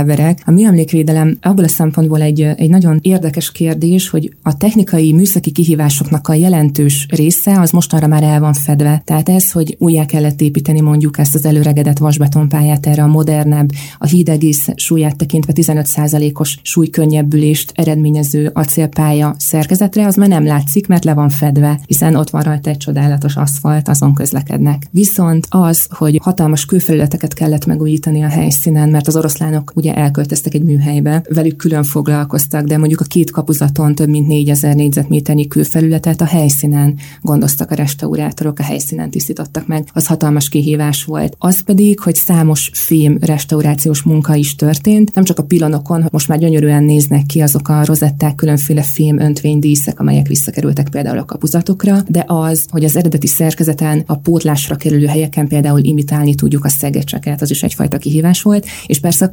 bronzkandeláberek. 0.10 0.42
A 0.46 0.51
műemlékvédelem 0.51 1.38
abból 1.42 1.63
a 1.63 1.68
szempontból 1.68 2.22
egy, 2.22 2.42
egy 2.42 2.70
nagyon 2.70 3.00
érdekes 3.01 3.51
kérdés, 3.51 4.10
hogy 4.10 4.34
a 4.44 4.58
technikai 4.58 5.13
műszaki 5.13 5.51
kihívásoknak 5.51 6.28
a 6.28 6.34
jelentős 6.34 7.06
része 7.10 7.60
az 7.60 7.72
mostanra 7.72 8.08
már 8.08 8.24
el 8.24 8.39
van 8.39 8.54
fedve. 8.54 9.01
Tehát 9.06 9.30
ez, 9.30 9.51
hogy 9.51 9.75
újjá 9.80 10.06
kellett 10.06 10.42
építeni 10.42 10.82
mondjuk 10.82 11.18
ezt 11.18 11.36
az 11.36 11.46
előregedett 11.46 11.98
vasbetonpályát 11.98 12.86
erre 12.86 13.04
a 13.04 13.08
modernebb, 13.08 13.70
a 13.98 14.06
híd 14.06 14.30
egész 14.30 14.68
súlyát 14.75 15.18
tekintve 15.18 15.54
15%-os 15.56 16.58
súlykönnyebbülést 16.62 17.72
eredményező 17.75 18.51
acélpálya 18.54 19.36
szerkezetre, 19.38 20.06
az 20.06 20.16
már 20.16 20.28
nem 20.28 20.46
látszik, 20.46 20.88
mert 20.88 21.04
le 21.04 21.13
van 21.13 21.30
fedve, 21.30 21.80
hiszen 21.86 22.16
ott 22.16 22.30
van 22.30 22.42
rajta 22.42 22.70
egy 22.70 22.78
csodálatos 22.78 23.36
aszfalt, 23.36 23.88
azon 23.88 24.13
közlekednek. 24.13 24.88
Viszont 24.92 25.48
az, 25.50 25.88
hogy 25.89 26.20
hatalmas 26.22 26.66
kőfelületeket 26.66 27.34
kellett 27.34 27.66
megújítani 27.66 28.24
a 28.24 28.28
helyszínen, 28.28 28.89
mert 28.89 29.08
az 29.08 29.16
oroszlánok 29.20 29.72
ugye 29.75 29.88
elköltöztek 29.96 30.53
egy 30.53 30.63
műhelybe, 30.63 31.24
velük 31.29 31.55
külön 31.55 31.84
foglalkoztak, 31.84 32.65
de 32.65 32.77
mondjuk 32.77 33.00
a 33.01 33.05
két 33.05 33.31
kapuzaton 33.31 33.96
több 33.96 34.10
mint 34.10 34.27
4000 34.27 34.75
négyzetméternyi 34.75 35.48
külfelületet 35.48 36.22
a 36.22 36.25
helyszínen 36.25 36.98
gondoztak 37.22 37.72
a 37.72 37.75
restaurátorok, 37.75 38.60
a 38.60 38.63
helyszínen 38.63 39.10
tisztítottak 39.10 39.67
meg. 39.67 39.88
Az 39.93 40.08
hatalmas 40.08 40.50
kihívás 40.50 41.03
volt. 41.03 41.36
Az 41.38 41.63
pedig, 41.63 42.00
hogy 42.00 42.15
számos 42.15 42.69
fém 42.74 43.17
restaurációs 43.22 44.01
munka 44.01 44.36
is 44.36 44.55
történt, 44.55 45.13
nem 45.13 45.24
csak 45.24 45.39
a 45.39 45.43
pilonokon, 45.43 46.08
most 46.12 46.27
már 46.27 46.39
gyönyörűen 46.39 46.84
néznek 46.84 47.25
ki 47.25 47.41
azok 47.41 47.69
a 47.69 47.86
rozetták, 47.86 48.36
különféle 48.36 48.81
fém 48.81 49.19
öntvénydíszek, 49.19 50.00
amelyek 50.00 50.27
visszakerültek 50.27 50.89
például 50.89 51.17
a 51.17 51.25
kapuzatokra, 51.25 52.03
de 52.08 52.24
az, 52.27 52.65
hogy 52.69 52.84
az 52.84 52.96
eredeti 52.96 53.27
szerkezeten 53.27 54.03
a 54.05 54.15
pótlásra 54.15 54.75
kerülő 54.75 55.05
helyeken 55.05 55.48
például 55.48 55.79
imitálni 55.84 56.36
tudjuk 56.36 56.65
a 56.65 56.69
szegecseket, 56.69 57.41
az 57.41 57.50
is 57.50 57.63
egyfajta 57.63 57.98
kihívás 57.98 58.41
volt, 58.41 58.65
és 58.86 59.00
persze 59.00 59.25
a 59.25 59.29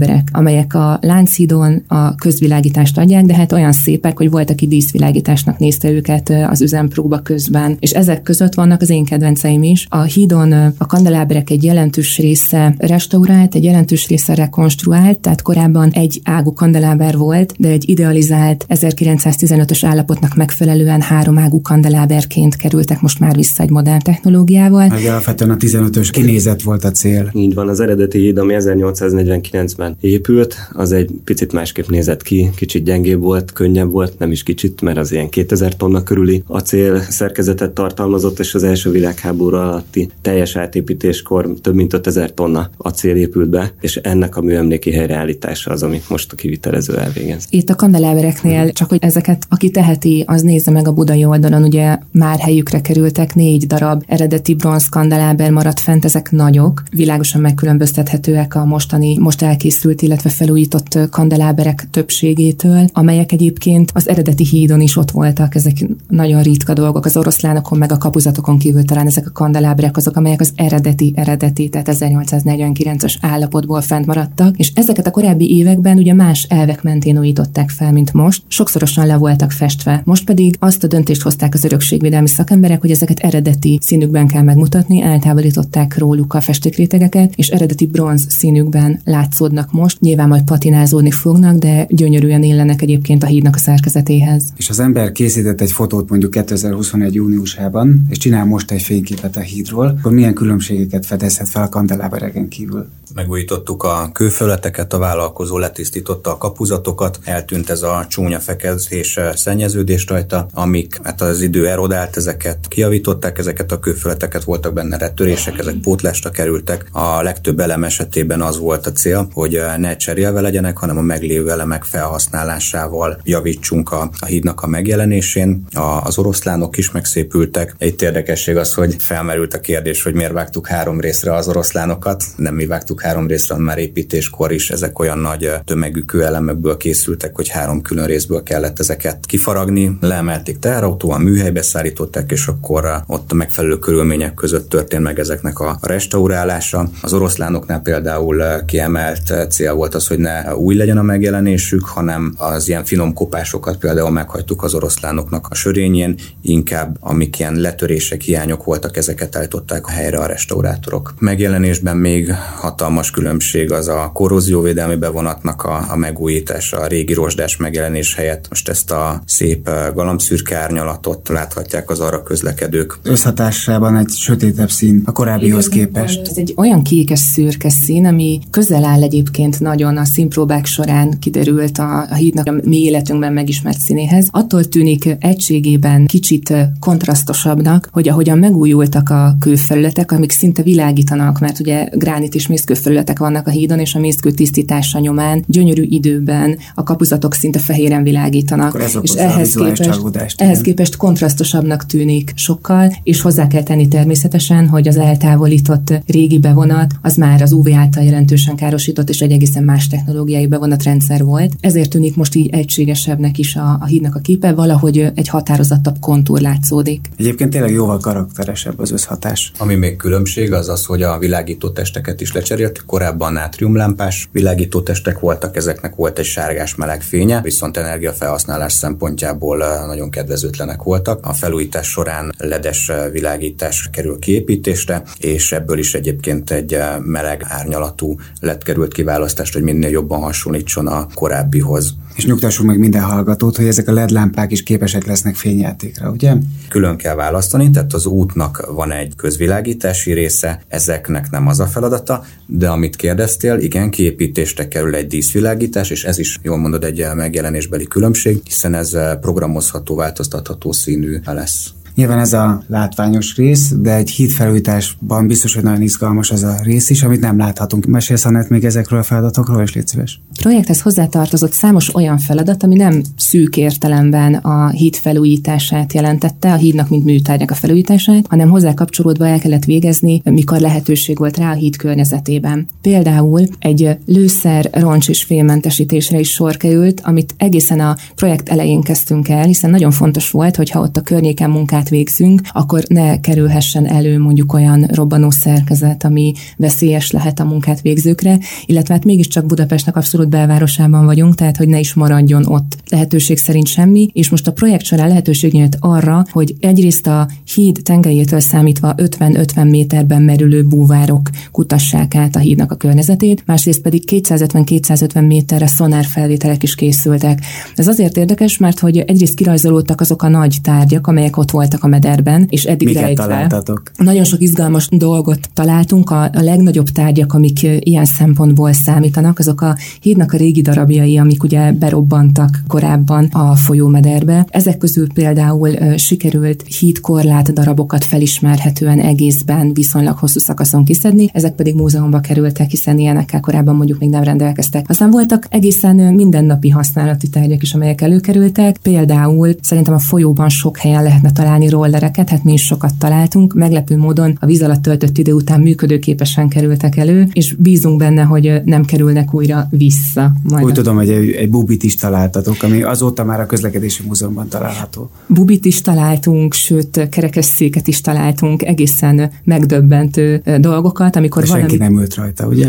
kandeláberek, 0.00 0.28
amelyek 0.32 0.74
a 0.74 0.98
Lánchídon 1.02 1.82
a 1.88 2.14
közvilágítást 2.14 2.98
adják, 2.98 3.24
de 3.24 3.34
hát 3.34 3.52
olyan 3.52 3.72
szépek, 3.72 4.16
hogy 4.16 4.30
volt, 4.30 4.50
aki 4.50 4.66
díszvilágításnak 4.66 5.58
nézte 5.58 5.90
őket 5.90 6.32
az 6.48 6.60
üzempróba 6.60 7.18
közben, 7.18 7.76
és 7.80 7.90
ezek 7.90 8.22
között 8.22 8.54
vannak 8.54 8.80
az 8.80 8.90
én 8.90 9.04
kedvenceim 9.04 9.62
is. 9.62 9.86
A 9.88 10.02
hídon 10.02 10.52
a 10.78 10.86
kandeláberek 10.86 11.50
egy 11.50 11.64
jelentős 11.64 12.18
része 12.18 12.74
restaurált, 12.78 13.54
egy 13.54 13.64
jelentős 13.64 14.08
része 14.08 14.34
rekonstruált, 14.34 15.18
tehát 15.18 15.42
korábban 15.42 15.90
egy 15.90 16.20
ágú 16.24 16.52
kandeláber 16.52 17.16
volt, 17.16 17.54
de 17.58 17.68
egy 17.68 17.88
idealizált 17.88 18.66
1915-ös 18.68 19.80
állapotnak 19.82 20.34
megfelelően 20.34 21.00
három 21.00 21.38
ágú 21.38 21.60
kandeláberként 21.60 22.56
kerültek 22.56 23.00
most 23.00 23.20
már 23.20 23.34
vissza 23.34 23.62
egy 23.62 23.70
modern 23.70 23.98
technológiával. 23.98 24.86
Meg 24.86 25.04
alapvetően 25.04 25.50
a 25.50 25.56
15-ös 25.56 26.08
kinézet 26.12 26.62
volt 26.62 26.84
a 26.84 26.90
cél. 26.90 27.30
Így 27.34 27.54
van, 27.54 27.68
az 27.68 27.80
eredeti 27.80 28.18
híd, 28.18 28.38
ami 28.38 28.54
1849-ben 28.58 29.89
épült, 30.00 30.56
az 30.72 30.92
egy 30.92 31.10
picit 31.24 31.52
másképp 31.52 31.86
nézett 31.86 32.22
ki, 32.22 32.50
kicsit 32.56 32.84
gyengébb 32.84 33.20
volt, 33.20 33.52
könnyebb 33.52 33.90
volt, 33.90 34.18
nem 34.18 34.30
is 34.30 34.42
kicsit, 34.42 34.80
mert 34.80 34.98
az 34.98 35.12
ilyen 35.12 35.28
2000 35.28 35.76
tonna 35.76 36.02
körüli 36.02 36.42
acél 36.46 37.00
szerkezetet 37.00 37.70
tartalmazott, 37.70 38.38
és 38.38 38.54
az 38.54 38.62
első 38.62 38.90
világháború 38.90 39.56
alatti 39.56 40.10
teljes 40.22 40.56
átépítéskor 40.56 41.54
több 41.60 41.74
mint 41.74 41.92
5000 41.92 42.34
tonna 42.34 42.70
acél 42.76 43.16
épült 43.16 43.48
be, 43.48 43.72
és 43.80 43.96
ennek 43.96 44.36
a 44.36 44.42
műemléki 44.42 44.92
helyreállítása 44.92 45.70
az, 45.70 45.82
amit 45.82 46.08
most 46.08 46.32
a 46.32 46.36
kivitelező 46.36 46.96
elvégez. 46.96 47.46
Itt 47.50 47.68
a 47.68 47.74
kandelábereknél, 47.74 48.72
csak 48.72 48.88
hogy 48.88 48.98
ezeket, 49.00 49.46
aki 49.48 49.70
teheti, 49.70 50.24
az 50.26 50.42
nézze 50.42 50.70
meg 50.70 50.88
a 50.88 50.92
budai 50.92 51.24
oldalon, 51.24 51.62
ugye 51.62 51.98
már 52.12 52.38
helyükre 52.38 52.80
kerültek 52.80 53.34
négy 53.34 53.66
darab 53.66 54.02
eredeti 54.06 54.54
bronz 54.54 54.88
kandeláber 54.88 55.50
maradt 55.50 55.80
fent, 55.80 56.04
ezek 56.04 56.30
nagyok, 56.30 56.82
világosan 56.90 57.40
megkülönböztethetőek 57.40 58.54
a 58.54 58.64
mostani, 58.64 59.18
most 59.18 59.42
elkészült, 59.80 60.02
illetve 60.02 60.30
felújított 60.30 60.98
kandeláberek 61.10 61.88
többségétől, 61.90 62.88
amelyek 62.92 63.32
egyébként 63.32 63.90
az 63.94 64.08
eredeti 64.08 64.44
hídon 64.44 64.80
is 64.80 64.96
ott 64.96 65.10
voltak, 65.10 65.54
ezek 65.54 65.86
nagyon 66.08 66.42
ritka 66.42 66.72
dolgok, 66.72 67.04
az 67.04 67.16
oroszlánokon 67.16 67.78
meg 67.78 67.92
a 67.92 67.98
kapuzatokon 67.98 68.58
kívül 68.58 68.84
talán 68.84 69.06
ezek 69.06 69.26
a 69.26 69.32
kandeláberek 69.32 69.96
azok, 69.96 70.16
amelyek 70.16 70.40
az 70.40 70.52
eredeti, 70.54 71.12
eredeti, 71.16 71.68
tehát 71.68 71.88
1849-es 71.90 73.14
állapotból 73.20 73.80
fent 73.80 74.06
maradtak, 74.06 74.56
és 74.56 74.72
ezeket 74.74 75.06
a 75.06 75.10
korábbi 75.10 75.56
években 75.56 75.98
ugye 75.98 76.14
más 76.14 76.46
elvek 76.48 76.82
mentén 76.82 77.18
újították 77.18 77.70
fel, 77.70 77.92
mint 77.92 78.12
most, 78.12 78.42
sokszorosan 78.48 79.06
le 79.06 79.16
voltak 79.16 79.50
festve. 79.50 80.02
Most 80.04 80.24
pedig 80.24 80.56
azt 80.58 80.84
a 80.84 80.86
döntést 80.86 81.22
hozták 81.22 81.54
az 81.54 81.64
örökségvédelmi 81.64 82.28
szakemberek, 82.28 82.80
hogy 82.80 82.90
ezeket 82.90 83.18
eredeti 83.18 83.78
színükben 83.82 84.26
kell 84.26 84.42
megmutatni, 84.42 85.02
eltávolították 85.02 85.98
róluk 85.98 86.34
a 86.34 86.40
festékrétegeket, 86.40 87.32
és 87.36 87.48
eredeti 87.48 87.86
bronz 87.86 88.26
színükben 88.28 89.00
látszódnak 89.04 89.69
most. 89.72 90.00
Nyilván 90.00 90.28
majd 90.28 90.44
patinázódni 90.44 91.10
fognak, 91.10 91.56
de 91.56 91.86
gyönyörűen 91.88 92.42
illenek 92.42 92.82
egyébként 92.82 93.22
a 93.22 93.26
hídnak 93.26 93.54
a 93.54 93.58
szerkezetéhez. 93.58 94.42
És 94.56 94.68
az 94.68 94.80
ember 94.80 95.12
készített 95.12 95.60
egy 95.60 95.72
fotót 95.72 96.08
mondjuk 96.08 96.30
2021. 96.30 97.14
júniusában, 97.14 98.06
és 98.08 98.16
csinál 98.16 98.44
most 98.44 98.70
egy 98.70 98.82
fényképet 98.82 99.36
a 99.36 99.40
hídról 99.40 99.98
akkor 100.00 100.12
milyen 100.12 100.34
különbségeket 100.34 101.06
fedezhet 101.06 101.48
fel 101.48 101.62
a 101.62 101.68
kandeláberegen 101.68 102.48
kívül? 102.48 102.86
Megújítottuk 103.14 103.82
a 103.82 104.10
kőföleteket, 104.12 104.92
a 104.92 104.98
vállalkozó 104.98 105.58
letisztította 105.58 106.30
a 106.30 106.36
kapuzatokat, 106.36 107.18
eltűnt 107.24 107.70
ez 107.70 107.82
a 107.82 108.06
csúnya 108.08 108.38
fekezés 108.38 109.18
szennyeződés 109.34 110.06
rajta, 110.06 110.46
amik 110.52 111.00
hát 111.02 111.20
az 111.20 111.40
idő 111.40 111.68
erodált, 111.68 112.16
ezeket 112.16 112.68
kiavították, 112.68 113.38
ezeket 113.38 113.72
a 113.72 113.78
kőföleteket, 113.78 114.44
voltak 114.44 114.72
benne 114.72 114.96
retörések, 114.96 115.58
ezek 115.58 115.74
pótlásra 115.74 116.30
kerültek. 116.30 116.88
A 116.92 117.22
legtöbb 117.22 117.60
elem 117.60 117.84
esetében 117.84 118.42
az 118.42 118.58
volt 118.58 118.86
a 118.86 118.92
cél, 118.92 119.28
hogy 119.32 119.59
ne 119.78 119.96
cserélve 119.96 120.40
legyenek, 120.40 120.78
hanem 120.78 120.98
a 120.98 121.02
meglévő 121.02 121.50
elemek 121.50 121.84
felhasználásával 121.84 123.20
javítsunk 123.24 123.92
a, 123.92 124.10
a 124.18 124.26
hídnak 124.26 124.62
a 124.62 124.66
megjelenésén. 124.66 125.64
A, 125.72 125.80
az 125.80 126.18
oroszlánok 126.18 126.76
is 126.76 126.90
megszépültek. 126.90 127.74
Egy 127.78 128.02
érdekesség 128.02 128.56
az, 128.56 128.74
hogy 128.74 128.96
felmerült 128.98 129.54
a 129.54 129.60
kérdés, 129.60 130.02
hogy 130.02 130.14
miért 130.14 130.32
vágtuk 130.32 130.66
három 130.66 131.00
részre 131.00 131.34
az 131.34 131.48
oroszlánokat. 131.48 132.24
Nem 132.36 132.54
mi 132.54 132.66
vágtuk 132.66 133.02
három 133.02 133.26
részre, 133.26 133.56
már 133.56 133.78
építéskor 133.78 134.52
is 134.52 134.70
ezek 134.70 134.98
olyan 134.98 135.18
nagy 135.18 135.50
tömegű 135.64 136.00
kőelemekből 136.00 136.76
készültek, 136.76 137.36
hogy 137.36 137.48
három 137.48 137.82
külön 137.82 138.06
részből 138.06 138.42
kellett 138.42 138.78
ezeket 138.78 139.26
kifaragni. 139.26 139.96
Leemelték 140.00 140.58
teherautóan, 140.58 141.20
műhelybe 141.20 141.62
szállították, 141.62 142.30
és 142.30 142.46
akkor 142.46 143.02
ott 143.06 143.32
a 143.32 143.34
megfelelő 143.34 143.78
körülmények 143.78 144.34
között 144.34 144.68
történt 144.68 145.02
meg 145.02 145.18
ezeknek 145.18 145.58
a 145.58 145.78
restaurálása. 145.80 146.90
Az 147.02 147.12
oroszlánoknál 147.12 147.80
például 147.80 148.64
kiemelt 148.64 149.49
cél 149.50 149.74
volt 149.74 149.94
az, 149.94 150.06
hogy 150.06 150.18
ne 150.18 150.54
új 150.56 150.74
legyen 150.74 150.98
a 150.98 151.02
megjelenésük, 151.02 151.84
hanem 151.84 152.34
az 152.36 152.68
ilyen 152.68 152.84
finom 152.84 153.12
kopásokat 153.12 153.76
például 153.76 154.10
meghagytuk 154.10 154.62
az 154.62 154.74
oroszlánoknak 154.74 155.46
a 155.50 155.54
sörényén, 155.54 156.14
inkább 156.42 156.96
amik 157.00 157.38
ilyen 157.38 157.54
letörések, 157.54 158.20
hiányok 158.20 158.64
voltak, 158.64 158.96
ezeket 158.96 159.36
állították 159.36 159.86
a 159.86 159.90
helyre 159.90 160.18
a 160.18 160.26
restaurátorok. 160.26 161.14
Megjelenésben 161.18 161.96
még 161.96 162.32
hatalmas 162.56 163.10
különbség 163.10 163.72
az 163.72 163.88
a 163.88 164.10
korrózióvédelmi 164.14 164.96
bevonatnak 164.96 165.62
a, 165.62 165.84
a 165.88 165.96
megújítása, 165.96 166.76
a 166.76 166.86
régi 166.86 167.12
rozsdás 167.12 167.56
megjelenés 167.56 168.14
helyett. 168.14 168.46
Most 168.48 168.68
ezt 168.68 168.90
a 168.90 169.22
szép 169.26 169.70
galambszürke 169.94 170.56
árnyalatot 170.56 171.28
láthatják 171.28 171.90
az 171.90 172.00
arra 172.00 172.22
közlekedők. 172.22 172.98
Összhatásában 173.02 173.96
egy 173.96 174.10
sötétebb 174.10 174.70
szín 174.70 175.02
a 175.04 175.12
korábbihoz 175.12 175.68
képest. 175.68 176.20
Ez 176.28 176.36
egy 176.36 176.54
olyan 176.56 176.82
kékes 176.82 177.18
szürke 177.18 177.70
szín, 177.70 178.06
ami 178.06 178.40
közel 178.50 178.84
áll 178.84 179.02
egyébként 179.40 179.60
nagyon 179.60 179.96
a 179.96 180.04
színpróbák 180.04 180.66
során 180.66 181.18
kiderült 181.18 181.78
a, 181.78 182.06
a 182.10 182.14
hídnak 182.14 182.46
a 182.46 182.54
mi 182.64 182.76
életünkben 182.76 183.32
megismert 183.32 183.78
színéhez. 183.78 184.28
Attól 184.30 184.64
tűnik 184.64 185.16
egységében 185.20 186.06
kicsit 186.06 186.54
kontrasztosabbnak, 186.80 187.88
hogy 187.92 188.08
ahogyan 188.08 188.38
megújultak 188.38 189.10
a 189.10 189.36
kőfelületek, 189.40 190.12
amik 190.12 190.30
szinte 190.30 190.62
világítanak, 190.62 191.38
mert 191.38 191.60
ugye 191.60 191.88
gránit 191.92 192.34
és 192.34 192.46
mészkőfelületek 192.46 193.18
vannak 193.18 193.46
a 193.46 193.50
hídon, 193.50 193.78
és 193.78 193.94
a 193.94 193.98
mészkő 193.98 194.30
tisztítása 194.30 194.98
nyomán 194.98 195.44
gyönyörű 195.46 195.82
időben 195.82 196.58
a 196.74 196.82
kapuzatok 196.82 197.34
szinte 197.34 197.58
fehéren 197.58 198.02
világítanak. 198.02 198.82
és 199.02 199.10
ehhez 199.10 199.54
képest, 199.54 200.40
ehhez 200.40 200.60
képest 200.60 200.96
kontrasztosabbnak 200.96 201.86
tűnik 201.86 202.32
sokkal, 202.34 202.92
és 203.02 203.20
hozzá 203.20 203.46
kell 203.46 203.62
tenni 203.62 203.88
természetesen, 203.88 204.68
hogy 204.68 204.88
az 204.88 204.96
eltávolított 204.96 205.92
régi 206.06 206.38
bevonat 206.38 206.94
az 207.02 207.16
már 207.16 207.42
az 207.42 207.52
UV 207.52 207.68
által 207.74 208.02
jelentősen 208.02 208.56
károsított, 208.56 209.08
és 209.08 209.20
egy 209.20 209.29
egészen 209.32 209.64
más 209.64 209.86
technológiai 209.86 210.46
bevonatrendszer 210.46 211.24
volt. 211.24 211.52
Ezért 211.60 211.90
tűnik 211.90 212.16
most 212.16 212.34
így 212.34 212.48
egységesebbnek 212.52 213.38
is 213.38 213.56
a, 213.56 213.78
a 213.80 213.86
hídnak 213.86 214.14
a 214.14 214.18
képe, 214.18 214.52
valahogy 214.52 214.98
egy 215.14 215.28
határozottabb 215.28 215.96
kontúr 216.00 216.40
látszódik. 216.40 217.08
Egyébként 217.16 217.50
tényleg 217.50 217.70
jóval 217.70 217.98
karakteresebb 217.98 218.78
az 218.78 218.90
összhatás. 218.90 219.52
Ami 219.58 219.74
még 219.74 219.96
különbség 219.96 220.52
az 220.52 220.68
az, 220.68 220.84
hogy 220.84 221.02
a 221.02 221.18
világító 221.18 221.70
testeket 221.70 222.20
is 222.20 222.32
lecserélt. 222.32 222.84
Korábban 222.86 223.32
nátriumlámpás 223.32 224.28
világító 224.32 224.80
testek 224.80 225.18
voltak, 225.20 225.56
ezeknek 225.56 225.94
volt 225.94 226.18
egy 226.18 226.24
sárgás 226.24 226.74
meleg 226.74 227.02
fénye, 227.02 227.40
viszont 227.40 227.76
energiafelhasználás 227.76 228.72
szempontjából 228.72 229.56
nagyon 229.86 230.10
kedvezőtlenek 230.10 230.82
voltak. 230.82 231.26
A 231.26 231.32
felújítás 231.32 231.86
során 231.86 232.32
ledes 232.38 232.90
világítás 233.12 233.88
kerül 233.92 234.18
kiépítésre, 234.18 235.02
és 235.18 235.52
ebből 235.52 235.78
is 235.78 235.94
egyébként 235.94 236.50
egy 236.50 236.78
meleg 236.98 237.44
árnyalatú 237.48 238.16
lett 238.40 238.62
került 238.62 238.92
kiválasztást, 239.10 239.52
hogy 239.52 239.62
minél 239.62 239.90
jobban 239.90 240.20
hasonlítson 240.20 240.86
a 240.86 241.06
korábbihoz. 241.14 241.94
És 242.14 242.24
nyugtassunk 242.24 242.68
meg 242.68 242.78
minden 242.78 243.02
hallgatót, 243.02 243.56
hogy 243.56 243.66
ezek 243.66 243.88
a 243.88 243.92
LED 243.92 244.10
lámpák 244.10 244.52
is 244.52 244.62
képesek 244.62 245.06
lesznek 245.06 245.34
fényjátékra, 245.34 246.10
ugye? 246.10 246.34
Külön 246.68 246.96
kell 246.96 247.14
választani, 247.14 247.70
tehát 247.70 247.92
az 247.92 248.06
útnak 248.06 248.66
van 248.74 248.92
egy 248.92 249.12
közvilágítási 249.16 250.12
része, 250.12 250.62
ezeknek 250.68 251.30
nem 251.30 251.46
az 251.46 251.60
a 251.60 251.66
feladata, 251.66 252.24
de 252.46 252.68
amit 252.68 252.96
kérdeztél, 252.96 253.58
igen, 253.58 253.90
kiépítésre 253.90 254.68
kerül 254.68 254.94
egy 254.94 255.06
díszvilágítás, 255.06 255.90
és 255.90 256.04
ez 256.04 256.18
is, 256.18 256.38
jól 256.42 256.56
mondod, 256.56 256.84
egy 256.84 257.06
megjelenésbeli 257.14 257.84
különbség, 257.84 258.40
hiszen 258.44 258.74
ez 258.74 258.96
programozható, 259.20 259.94
változtatható 259.94 260.72
színű 260.72 261.18
lesz. 261.24 261.79
Nyilván 261.94 262.18
ez 262.18 262.32
a 262.32 262.62
látványos 262.66 263.36
rész, 263.36 263.72
de 263.76 263.94
egy 263.94 264.10
hídfelújításban 264.10 265.26
biztos, 265.26 265.54
hogy 265.54 265.62
nagyon 265.62 265.82
izgalmas 265.82 266.30
ez 266.30 266.42
a 266.42 266.56
rész 266.62 266.90
is, 266.90 267.02
amit 267.02 267.20
nem 267.20 267.38
láthatunk. 267.38 267.86
Mesélsz 267.86 268.24
Anett 268.24 268.48
még 268.48 268.64
ezekről 268.64 268.98
a 268.98 269.02
feladatokról, 269.02 269.62
és 269.62 269.74
légy 269.74 269.86
szíves. 269.86 270.20
A 270.28 270.38
projekthez 270.40 270.80
hozzátartozott 270.80 271.52
számos 271.52 271.94
olyan 271.94 272.18
feladat, 272.18 272.62
ami 272.62 272.74
nem 272.74 273.02
szűk 273.16 273.56
értelemben 273.56 274.34
a 274.34 274.68
híd 274.68 274.94
felújítását 274.96 275.92
jelentette, 275.92 276.52
a 276.52 276.56
hídnak 276.56 276.88
mint 276.88 277.04
műtárgyak 277.04 277.50
a 277.50 277.54
felújítását, 277.54 278.26
hanem 278.28 278.48
hozzá 278.48 278.74
kapcsolódva 278.74 279.26
el 279.26 279.38
kellett 279.38 279.64
végezni, 279.64 280.22
mikor 280.24 280.60
lehetőség 280.60 281.18
volt 281.18 281.36
rá 281.36 281.50
a 281.50 281.54
híd 281.54 281.76
környezetében. 281.76 282.66
Például 282.80 283.46
egy 283.58 283.98
lőszer, 284.06 284.68
roncs 284.72 285.08
és 285.08 285.22
fémmentesítésre 285.22 286.18
is 286.18 286.30
sor 286.30 286.56
került, 286.56 287.00
amit 287.04 287.34
egészen 287.36 287.80
a 287.80 287.96
projekt 288.14 288.48
elején 288.48 288.80
kezdtünk 288.80 289.28
el, 289.28 289.44
hiszen 289.44 289.70
nagyon 289.70 289.90
fontos 289.90 290.30
volt, 290.30 290.56
hogyha 290.56 290.80
ott 290.80 290.96
a 290.96 291.00
környéken 291.00 291.50
munkát 291.80 291.88
végzünk, 291.88 292.40
akkor 292.52 292.82
ne 292.88 293.20
kerülhessen 293.20 293.86
elő 293.86 294.18
mondjuk 294.18 294.52
olyan 294.52 294.82
robbanó 294.92 295.30
szerkezet, 295.30 296.04
ami 296.04 296.32
veszélyes 296.56 297.10
lehet 297.10 297.40
a 297.40 297.44
munkát 297.44 297.80
végzőkre, 297.80 298.38
illetve 298.66 298.94
hát 298.94 299.04
mégiscsak 299.04 299.46
Budapestnek 299.46 299.96
abszolút 299.96 300.28
belvárosában 300.28 301.04
vagyunk, 301.04 301.34
tehát 301.34 301.56
hogy 301.56 301.68
ne 301.68 301.78
is 301.78 301.94
maradjon 301.94 302.46
ott 302.46 302.76
lehetőség 302.88 303.38
szerint 303.38 303.66
semmi, 303.66 304.10
és 304.12 304.30
most 304.30 304.46
a 304.46 304.52
projekt 304.52 304.84
során 304.84 305.08
lehetőség 305.08 305.52
nyílt 305.52 305.76
arra, 305.80 306.24
hogy 306.30 306.54
egyrészt 306.60 307.06
a 307.06 307.28
híd 307.54 307.80
tengelyétől 307.82 308.40
számítva 308.40 308.94
50-50 308.96 309.70
méterben 309.70 310.22
merülő 310.22 310.62
búvárok 310.62 311.30
kutassák 311.52 312.14
át 312.14 312.36
a 312.36 312.38
hídnak 312.38 312.72
a 312.72 312.76
környezetét, 312.76 313.42
másrészt 313.46 313.82
pedig 313.82 314.02
250-250 314.06 315.26
méterre 315.26 315.66
szonárfelvételek 315.66 316.62
is 316.62 316.74
készültek. 316.74 317.40
Ez 317.76 317.88
azért 317.88 318.16
érdekes, 318.16 318.58
mert 318.58 318.78
hogy 318.78 318.98
egyrészt 318.98 319.34
kirajzolódtak 319.34 320.00
azok 320.00 320.22
a 320.22 320.28
nagy 320.28 320.56
tárgyak, 320.62 321.06
amelyek 321.06 321.36
ott 321.36 321.50
voltak 321.50 321.69
voltak 321.70 321.84
a 321.84 321.88
mederben, 321.88 322.46
és 322.48 322.64
eddig 322.64 322.86
Miket 322.86 323.02
rejtve. 323.02 323.24
találtatok? 323.24 323.82
Nagyon 323.96 324.24
sok 324.24 324.40
izgalmas 324.40 324.88
dolgot 324.90 325.38
találtunk. 325.54 326.10
A, 326.10 326.22
a 326.22 326.40
legnagyobb 326.40 326.88
tárgyak, 326.88 327.32
amik 327.32 327.62
ilyen 327.62 328.04
szempontból 328.04 328.72
számítanak, 328.72 329.38
azok 329.38 329.60
a 329.60 329.76
hídnak 330.00 330.32
a 330.32 330.36
régi 330.36 330.62
darabjai, 330.62 331.18
amik 331.18 331.42
ugye 331.42 331.72
berobbantak 331.72 332.62
korábban 332.66 333.24
a 333.24 333.54
folyómederbe. 333.54 334.46
Ezek 334.48 334.78
közül 334.78 335.12
például 335.12 335.96
sikerült 335.96 336.64
hídkorlát 336.78 337.52
darabokat 337.52 338.04
felismerhetően 338.04 339.00
egészben 339.00 339.72
viszonylag 339.72 340.16
hosszú 340.16 340.38
szakaszon 340.38 340.84
kiszedni, 340.84 341.30
ezek 341.32 341.54
pedig 341.54 341.74
múzeumba 341.74 342.20
kerültek, 342.20 342.70
hiszen 342.70 342.98
ilyenekkel 342.98 343.40
korábban 343.40 343.76
mondjuk 343.76 343.98
még 343.98 344.10
nem 344.10 344.22
rendelkeztek. 344.22 344.88
Aztán 344.88 345.10
voltak 345.10 345.46
egészen 345.50 345.96
mindennapi 345.96 346.68
használati 346.68 347.28
tárgyak 347.28 347.62
is, 347.62 347.74
amelyek 347.74 348.00
előkerültek. 348.00 348.76
Például 348.82 349.54
szerintem 349.60 349.94
a 349.94 349.98
folyóban 349.98 350.48
sok 350.48 350.76
helyen 350.76 351.02
lehetne 351.02 351.30
találni 351.32 351.59
használni 351.60 351.68
rollereket, 351.68 352.28
hát 352.28 352.44
mi 352.44 352.52
is 352.52 352.64
sokat 352.64 352.94
találtunk. 352.98 353.54
Meglepő 353.54 353.96
módon 353.96 354.36
a 354.40 354.46
víz 354.46 354.62
alatt 354.62 354.82
töltött 354.82 355.18
idő 355.18 355.32
után 355.32 355.60
működőképesen 355.60 356.48
kerültek 356.48 356.96
elő, 356.96 357.28
és 357.32 357.54
bízunk 357.54 357.98
benne, 357.98 358.22
hogy 358.22 358.60
nem 358.64 358.84
kerülnek 358.84 359.34
újra 359.34 359.66
vissza. 359.70 360.32
Majd 360.42 360.64
Úgy 360.64 360.70
a... 360.70 360.74
tudom, 360.74 360.96
hogy 360.96 361.10
egy, 361.10 361.30
egy 361.30 361.50
bubit 361.50 361.82
is 361.82 361.94
találtatok, 361.94 362.62
ami 362.62 362.82
azóta 362.82 363.24
már 363.24 363.40
a 363.40 363.46
közlekedési 363.46 364.02
múzeumban 364.06 364.48
található. 364.48 365.10
Bubit 365.26 365.64
is 365.64 365.80
találtunk, 365.80 366.54
sőt, 366.54 367.08
kerekesszéket 367.08 367.88
is 367.88 368.00
találtunk, 368.00 368.62
egészen 368.62 369.30
megdöbbentő 369.44 370.42
dolgokat, 370.58 371.16
amikor 371.16 371.42
De 371.42 371.48
valami... 371.48 371.68
senki 371.68 371.82
nem 371.84 371.98
ült 371.98 372.14
rajta, 372.14 372.46
ugye? 372.46 372.68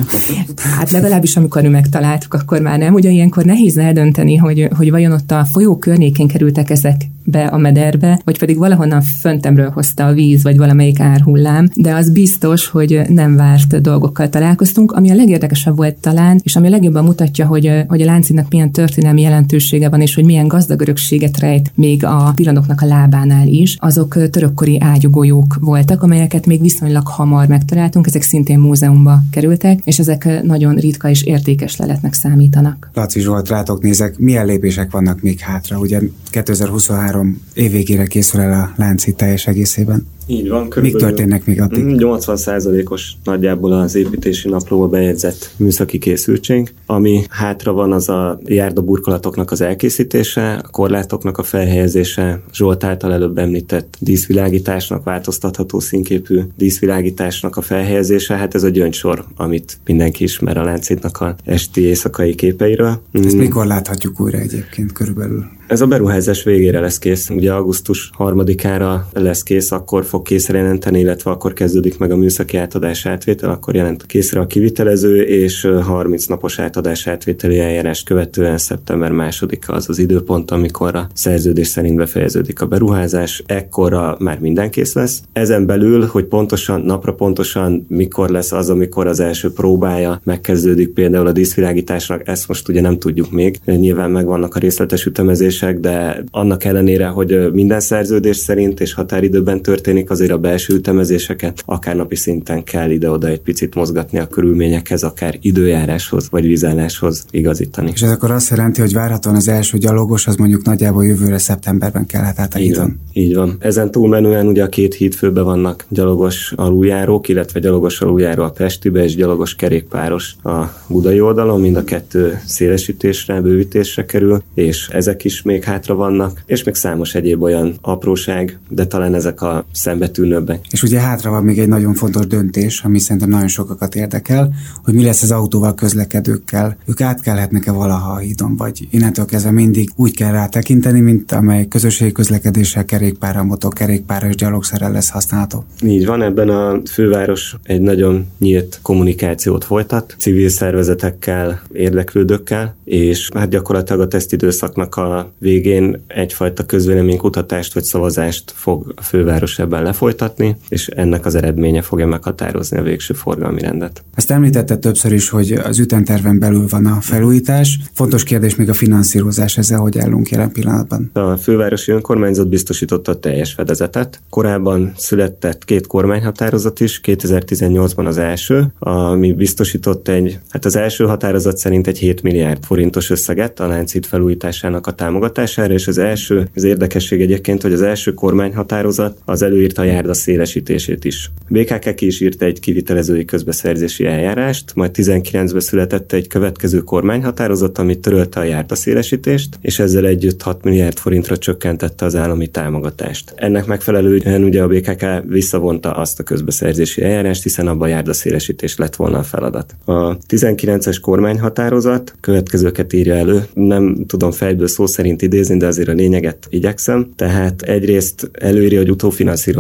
Hát 0.78 0.92
legalábbis 0.92 1.38
amikor 1.38 1.62
mi 1.62 1.68
megtaláltuk, 1.68 2.34
akkor 2.34 2.62
már 2.62 2.78
nem. 2.80 2.94
Ugye 2.94 3.10
ilyenkor 3.10 3.44
nehéz 3.44 3.78
eldönteni, 3.78 4.36
hogy, 4.36 4.68
hogy 4.78 4.92
vajon 4.92 5.12
ott 5.12 5.32
a 5.32 5.46
folyó 5.52 5.78
környékén 5.78 6.28
kerültek 6.28 6.70
ezek 6.70 7.02
be 7.24 7.46
a 7.46 7.58
mederbe, 7.58 8.22
vagy 8.24 8.40
pedig 8.40 8.58
valahonnan 8.82 9.12
föntemről 9.22 9.70
hozta 9.70 10.06
a 10.06 10.14
víz, 10.14 10.44
vagy 10.44 10.58
valamelyik 10.58 11.00
árhullám, 11.00 11.70
de 11.76 11.94
az 11.94 12.10
biztos, 12.10 12.68
hogy 12.68 13.02
nem 13.08 13.36
várt 13.36 13.82
dolgokkal 13.82 14.30
találkoztunk. 14.30 14.92
Ami 14.92 15.10
a 15.10 15.16
legérdekesebb 15.16 15.76
volt 15.76 15.96
talán, 15.96 16.40
és 16.44 16.56
ami 16.56 16.68
a 16.68 16.70
legjobban 16.70 17.04
mutatja, 17.04 17.46
hogy, 17.46 17.72
hogy 17.88 18.02
a 18.02 18.06
láncinak 18.06 18.50
milyen 18.50 18.72
történelmi 18.72 19.22
jelentősége 19.22 19.90
van, 19.90 20.02
és 20.02 20.16
hogy 20.16 20.26
milyen 20.26 20.48
gazdag 20.48 20.82
örökséget 20.82 21.40
rejt 21.40 21.72
még 21.76 22.06
a 22.06 22.32
pillanoknak 22.36 22.82
a 22.82 22.86
lábánál 22.86 23.48
is, 23.48 23.78
azok 23.80 24.30
törökkori 24.30 24.80
ágyugójók 24.80 25.58
voltak, 25.60 26.04
amelyeket 26.04 26.46
még 26.46 26.62
viszonylag 26.62 27.08
hamar 27.08 27.48
megtaláltunk, 27.48 28.08
ezek 28.08 28.22
szintén 28.22 28.60
múzeumba 28.60 29.20
kerültek, 29.32 29.80
és 29.84 30.00
ezek 30.00 30.44
nagyon 30.44 30.76
ritka 30.76 31.10
és 31.10 31.24
értékes 31.24 31.78
leletnek 31.78 32.14
számítanak. 32.14 32.90
Laci 32.94 33.20
Zsolt, 33.20 33.50
rátok 33.50 33.82
nézek, 33.82 34.18
milyen 34.18 34.46
lépések 34.46 34.92
vannak 34.92 35.22
még 35.22 35.40
hátra? 35.40 35.80
Ugye 35.80 36.02
2023 36.30 37.42
évvégére 37.54 38.06
készül 38.06 38.42
el 38.42 38.54
a 38.54 38.71
lánci 38.76 39.14
teljes 39.14 39.48
egészében. 39.48 40.08
Így 40.32 40.50
van. 40.50 40.68
Mik 40.82 40.96
történnek 40.96 41.46
még 41.46 41.62
addig? 41.62 41.84
80%-os 41.86 43.14
mm, 43.16 43.20
nagyjából 43.24 43.72
az 43.72 43.96
építési 43.96 44.50
naplóba 44.50 44.88
bejegyzett 44.88 45.54
műszaki 45.58 45.98
készültség. 45.98 46.74
Ami 46.86 47.24
hátra 47.30 47.74
van, 47.74 47.92
az 47.92 48.10
a 48.10 48.40
járdaburkolatoknak 48.46 49.52
az 49.52 49.62
elkészítése, 49.62 50.54
a 50.54 50.70
korlátoknak 50.70 51.38
a 51.38 51.44
felhelyezése, 51.44 52.44
Zsolt 52.54 52.84
által 52.84 53.14
előbb 53.14 53.38
említett 53.38 53.98
díszvilágításnak, 54.00 55.04
változtatható 55.04 55.80
színképű 55.80 56.40
díszvilágításnak 56.58 57.58
a 57.58 57.62
felhelyezése. 57.62 58.36
Hát 58.36 58.56
ez 58.56 58.64
a 58.64 58.70
gyöngysor, 58.70 59.26
amit 59.36 59.78
mindenki 59.86 60.24
ismer 60.24 60.58
a 60.58 60.64
láncítnak 60.64 61.22
a 61.22 61.36
esti 61.46 61.82
éjszakai 61.82 62.36
képeiről. 62.36 63.02
Ezt 63.12 63.36
mm. 63.36 63.40
mikor 63.40 63.66
láthatjuk 63.66 64.20
újra 64.20 64.38
egyébként 64.38 64.92
körülbelül? 64.92 65.46
Ez 65.72 65.82
a 65.82 65.88
beruházás 65.88 66.44
végére 66.44 66.80
lesz 66.80 67.00
kész. 67.00 67.30
Ugye 67.30 67.54
augusztus 67.54 68.10
harmadikára 68.14 69.08
lesz 69.14 69.44
kész, 69.44 69.72
akkor 69.72 70.06
fog 70.06 70.21
készre 70.22 70.58
jelenteni, 70.58 71.00
illetve 71.00 71.32
akkor 71.32 71.54
kezdődik 71.54 71.98
meg 71.98 72.12
a 72.12 72.16
műszaki 72.16 72.58
átadás 72.58 73.06
átvétel, 73.06 73.50
akkor 73.50 73.76
jelent 73.76 74.06
készre 74.06 74.40
a 74.40 74.48
kivitelező, 74.48 75.22
és 75.22 75.68
30 75.82 76.26
napos 76.26 76.60
átadás 76.60 77.08
átvételi 77.08 77.60
eljárás 77.60 78.04
követően 78.04 78.58
szeptember 78.58 79.12
másodika 79.12 79.74
az 79.74 79.90
az 79.90 80.00
időpont, 80.00 80.52
amikor 80.52 80.96
a 80.96 81.08
szerződés 81.14 81.68
szerint 81.68 81.96
befejeződik 81.96 82.62
a 82.62 82.66
beruházás, 82.66 83.44
ekkorra 83.46 84.16
már 84.20 84.40
minden 84.40 84.70
kész 84.70 84.94
lesz. 84.94 85.22
Ezen 85.34 85.66
belül, 85.66 86.06
hogy 86.06 86.26
pontosan, 86.26 86.82
napra 86.82 87.14
pontosan 87.14 87.86
mikor 87.90 88.30
lesz 88.30 88.52
az, 88.52 88.70
amikor 88.70 89.08
az 89.08 89.20
első 89.20 89.54
próbája 89.54 90.22
megkezdődik 90.24 90.90
például 90.90 91.28
a 91.28 91.32
díszvilágításnak, 91.32 92.28
ezt 92.28 92.48
most 92.48 92.70
ugye 92.70 92.82
nem 92.82 93.00
tudjuk 93.00 93.32
még. 93.32 93.60
Nyilván 93.66 94.12
megvannak 94.12 94.56
a 94.56 94.60
részletes 94.60 95.06
ütemezés 95.06 95.50
szerződések, 95.52 95.80
de 95.80 96.24
annak 96.32 96.64
ellenére, 96.64 97.08
hogy 97.08 97.52
minden 97.52 97.80
szerződés 97.80 98.38
szerint 98.38 98.80
és 98.80 98.94
határidőben 98.94 99.62
történik, 99.62 100.01
azért 100.10 100.32
a 100.32 100.38
belső 100.38 100.74
ütemezéseket 100.74 101.64
akár 101.66 101.96
napi 101.96 102.16
szinten 102.16 102.64
kell 102.64 102.90
ide-oda 102.90 103.28
egy 103.28 103.42
picit 103.42 103.76
mozgatni 103.76 104.20
a 104.20 104.28
körülményekhez, 104.28 105.04
akár 105.04 105.38
időjáráshoz 105.42 106.28
vagy 106.30 106.46
vízálláshoz 106.46 107.26
igazítani. 107.32 107.92
És 107.94 108.02
ez 108.02 108.12
akkor 108.12 108.32
azt 108.32 108.50
jelenti, 108.50 108.82
hogy 108.82 108.94
várhatóan 108.94 109.36
az 109.36 109.48
első 109.48 109.78
gyalogos 109.78 110.28
az 110.28 110.36
mondjuk 110.36 110.66
nagyjából 110.66 111.06
jövőre 111.06 111.38
szeptemberben 111.38 112.06
kellhet 112.06 112.40
át 112.40 112.54
a 112.54 112.60
így 112.60 112.76
van, 112.76 113.00
így 113.14 113.36
van. 113.36 113.56
Ezen 113.60 113.92
túlmenően 113.92 114.48
ugye 114.48 114.64
a 114.64 114.70
két 114.70 114.94
hídfőben 114.94 115.44
vannak 115.44 115.86
gyalogos 115.90 116.54
aluljárók, 116.56 117.28
illetve 117.28 117.60
gyalogos 117.60 118.02
aluljáró 118.02 118.44
a 118.44 118.50
Pestibe 118.50 119.04
és 119.04 119.16
gyalogos 119.16 119.56
kerékpáros 119.56 120.36
a 120.44 120.64
budai 120.88 121.22
oldalon, 121.22 121.62
mind 121.62 121.76
a 121.76 121.84
kettő 121.84 122.40
szélesítésre, 122.46 123.42
bővítésre 123.42 124.06
kerül, 124.06 124.44
és 124.54 124.90
ezek 124.90 125.24
is 125.24 125.42
még 125.42 125.64
hátra 125.64 125.96
vannak, 125.96 126.42
és 126.46 126.64
még 126.64 126.76
számos 126.76 127.16
egyéb 127.16 127.42
olyan 127.42 127.76
apróság, 127.82 128.60
de 128.70 128.86
talán 128.86 129.14
ezek 129.14 129.42
a 129.42 129.66
szembetűnőbbek. 129.92 130.66
És 130.70 130.84
ugye 130.84 131.00
hátra 131.00 131.30
van 131.30 131.44
még 131.44 131.60
egy 131.60 131.68
nagyon 131.68 131.94
fontos 131.94 132.28
döntés, 132.28 132.82
ami 132.84 133.00
szerintem 133.00 133.30
nagyon 133.30 133.48
sokakat 133.48 133.96
érdekel, 133.96 134.54
hogy 134.84 134.94
mi 134.94 135.04
lesz 135.04 135.22
az 135.22 135.32
autóval 135.32 135.74
közlekedőkkel. 135.74 136.78
Ők 136.86 137.02
átkelhetnek-e 137.02 137.72
valaha 137.72 138.12
a 138.12 138.18
hídon, 138.18 138.56
vagy 138.56 138.88
innentől 138.90 139.26
kezdve 139.26 139.52
mindig 139.52 139.90
úgy 139.96 140.16
kell 140.16 140.32
rá 140.32 140.48
tekinteni, 140.48 141.00
mint 141.00 141.32
amely 141.32 141.68
közösségi 141.68 142.12
közlekedéssel, 142.12 142.86
kerékpárra, 142.86 143.44
motokerékpárra 143.44 144.28
és 144.28 144.36
gyalogszerrel 144.36 144.92
lesz 144.92 145.10
használható. 145.10 145.64
Így 145.84 146.06
van, 146.06 146.22
ebben 146.22 146.50
a 146.50 146.82
főváros 146.92 147.56
egy 147.64 147.82
nagyon 147.82 148.28
nyílt 148.40 148.80
kommunikációt 148.82 149.64
folytat, 149.64 150.16
civil 150.18 150.50
szervezetekkel, 150.50 151.62
érdeklődőkkel, 151.74 152.76
és 152.84 153.30
hát 153.34 153.50
gyakorlatilag 153.50 154.02
a 154.02 154.08
tesztidőszaknak 154.08 154.96
a 154.96 155.32
végén 155.38 156.04
egyfajta 156.08 156.66
közvéleménykutatást 156.66 157.74
vagy 157.74 157.84
szavazást 157.84 158.52
fog 158.56 158.94
a 158.96 159.02
főváros 159.02 159.60
ebben 159.60 159.81
lefolytatni, 159.82 160.56
és 160.70 160.88
ennek 160.88 161.26
az 161.26 161.36
eredménye 161.36 161.82
fogja 161.82 162.08
meghatározni 162.08 162.78
a 162.78 162.82
végső 162.82 163.14
forgalmi 163.14 163.62
rendet. 163.62 164.04
Ezt 164.16 164.32
említette 164.32 164.78
többször 164.78 165.12
is, 165.12 165.30
hogy 165.30 165.52
az 165.52 165.80
ütemterven 165.80 166.40
belül 166.40 166.66
van 166.70 166.86
a 166.86 167.02
felújítás. 167.02 167.80
Fontos 167.94 168.24
kérdés 168.24 168.56
még 168.56 168.70
a 168.70 168.74
finanszírozás, 168.74 169.58
ezzel 169.58 169.80
hogy 169.80 170.00
állunk 170.00 170.30
jelen 170.30 170.52
pillanatban. 170.52 171.10
A 171.14 171.38
fővárosi 171.38 171.92
önkormányzat 171.92 172.50
biztosította 172.50 173.12
a 173.12 173.20
teljes 173.20 173.54
fedezetet. 173.54 174.22
Korábban 174.30 174.92
született 174.98 175.66
két 175.66 175.88
kormányhatározat 175.88 176.80
is, 176.80 177.02
2018-ban 177.04 178.06
az 178.06 178.18
első, 178.18 178.74
ami 178.80 179.34
biztosított 179.34 180.08
egy, 180.08 180.40
hát 180.50 180.66
az 180.66 180.76
első 180.76 181.06
határozat 181.06 181.58
szerint 181.58 181.88
egy 181.88 181.98
7 181.98 182.22
milliárd 182.22 182.64
forintos 182.64 183.10
összeget 183.10 183.60
a 183.60 183.68
láncít 183.68 184.06
felújításának 184.06 184.88
a 184.88 184.92
támogatására, 184.92 185.74
és 185.74 185.88
az 185.88 185.98
első, 185.98 186.50
az 186.56 186.64
érdekesség 186.64 187.22
egyébként, 187.22 187.62
hogy 187.62 187.74
az 187.74 187.82
első 187.82 188.14
kormányhatározat 188.14 189.18
az 189.26 189.42
előírta 189.78 189.82
a 189.82 189.96
járda 189.96 190.14
szélesítését 190.14 191.06
is. 191.06 191.32
BKK 191.50 191.96
ki 191.96 192.06
is 192.06 192.22
írt 192.22 192.42
egy 192.42 192.60
kivitelezői 192.60 193.26
közbeszerzési 193.26 194.06
eljárást, 194.06 194.76
majd 194.76 194.92
19-ben 194.94 195.60
született 195.60 196.12
egy 196.12 196.28
következő 196.28 196.80
kormányhatározat, 196.80 197.78
ami 197.78 198.00
törölte 198.00 198.40
a 198.40 198.44
járda 198.44 198.76
szélesítést, 198.76 199.58
és 199.62 199.80
ezzel 199.80 200.06
együtt 200.06 200.42
6 200.42 200.64
milliárd 200.64 200.98
forintra 200.98 201.38
csökkentette 201.38 202.06
az 202.06 202.16
állami 202.16 202.48
támogatást. 202.48 203.34
Ennek 203.36 203.66
megfelelően 203.66 204.44
ugye 204.44 204.62
a 204.62 204.68
BKK 204.68 205.06
visszavonta 205.28 205.92
azt 205.92 206.20
a 206.20 206.24
közbeszerzési 206.24 207.02
eljárást, 207.02 207.44
hiszen 207.44 207.68
abban 207.68 207.88
a 207.88 207.92
járda 207.92 208.14
szélesítés 208.14 208.78
lett 208.78 208.96
volna 208.96 209.18
a 209.18 209.24
feladat. 209.24 209.76
A 209.86 210.18
19-es 210.18 210.98
kormányhatározat 211.02 212.16
következőket 212.20 212.94
írja 212.94 213.16
elő, 213.16 213.46
nem 213.54 214.06
tudom 214.08 214.32
fejből 214.32 214.68
szó 214.68 214.86
szerint 214.86 215.22
idézni, 215.22 215.58
de 215.58 215.68
azért 215.68 215.90
a 215.90 215.94
lényeget 215.94 216.48
igyekszem. 216.50 217.10
Tehát 217.16 217.62
egyrészt 217.62 218.30
előírja, 218.34 218.80
hogy 218.80 218.90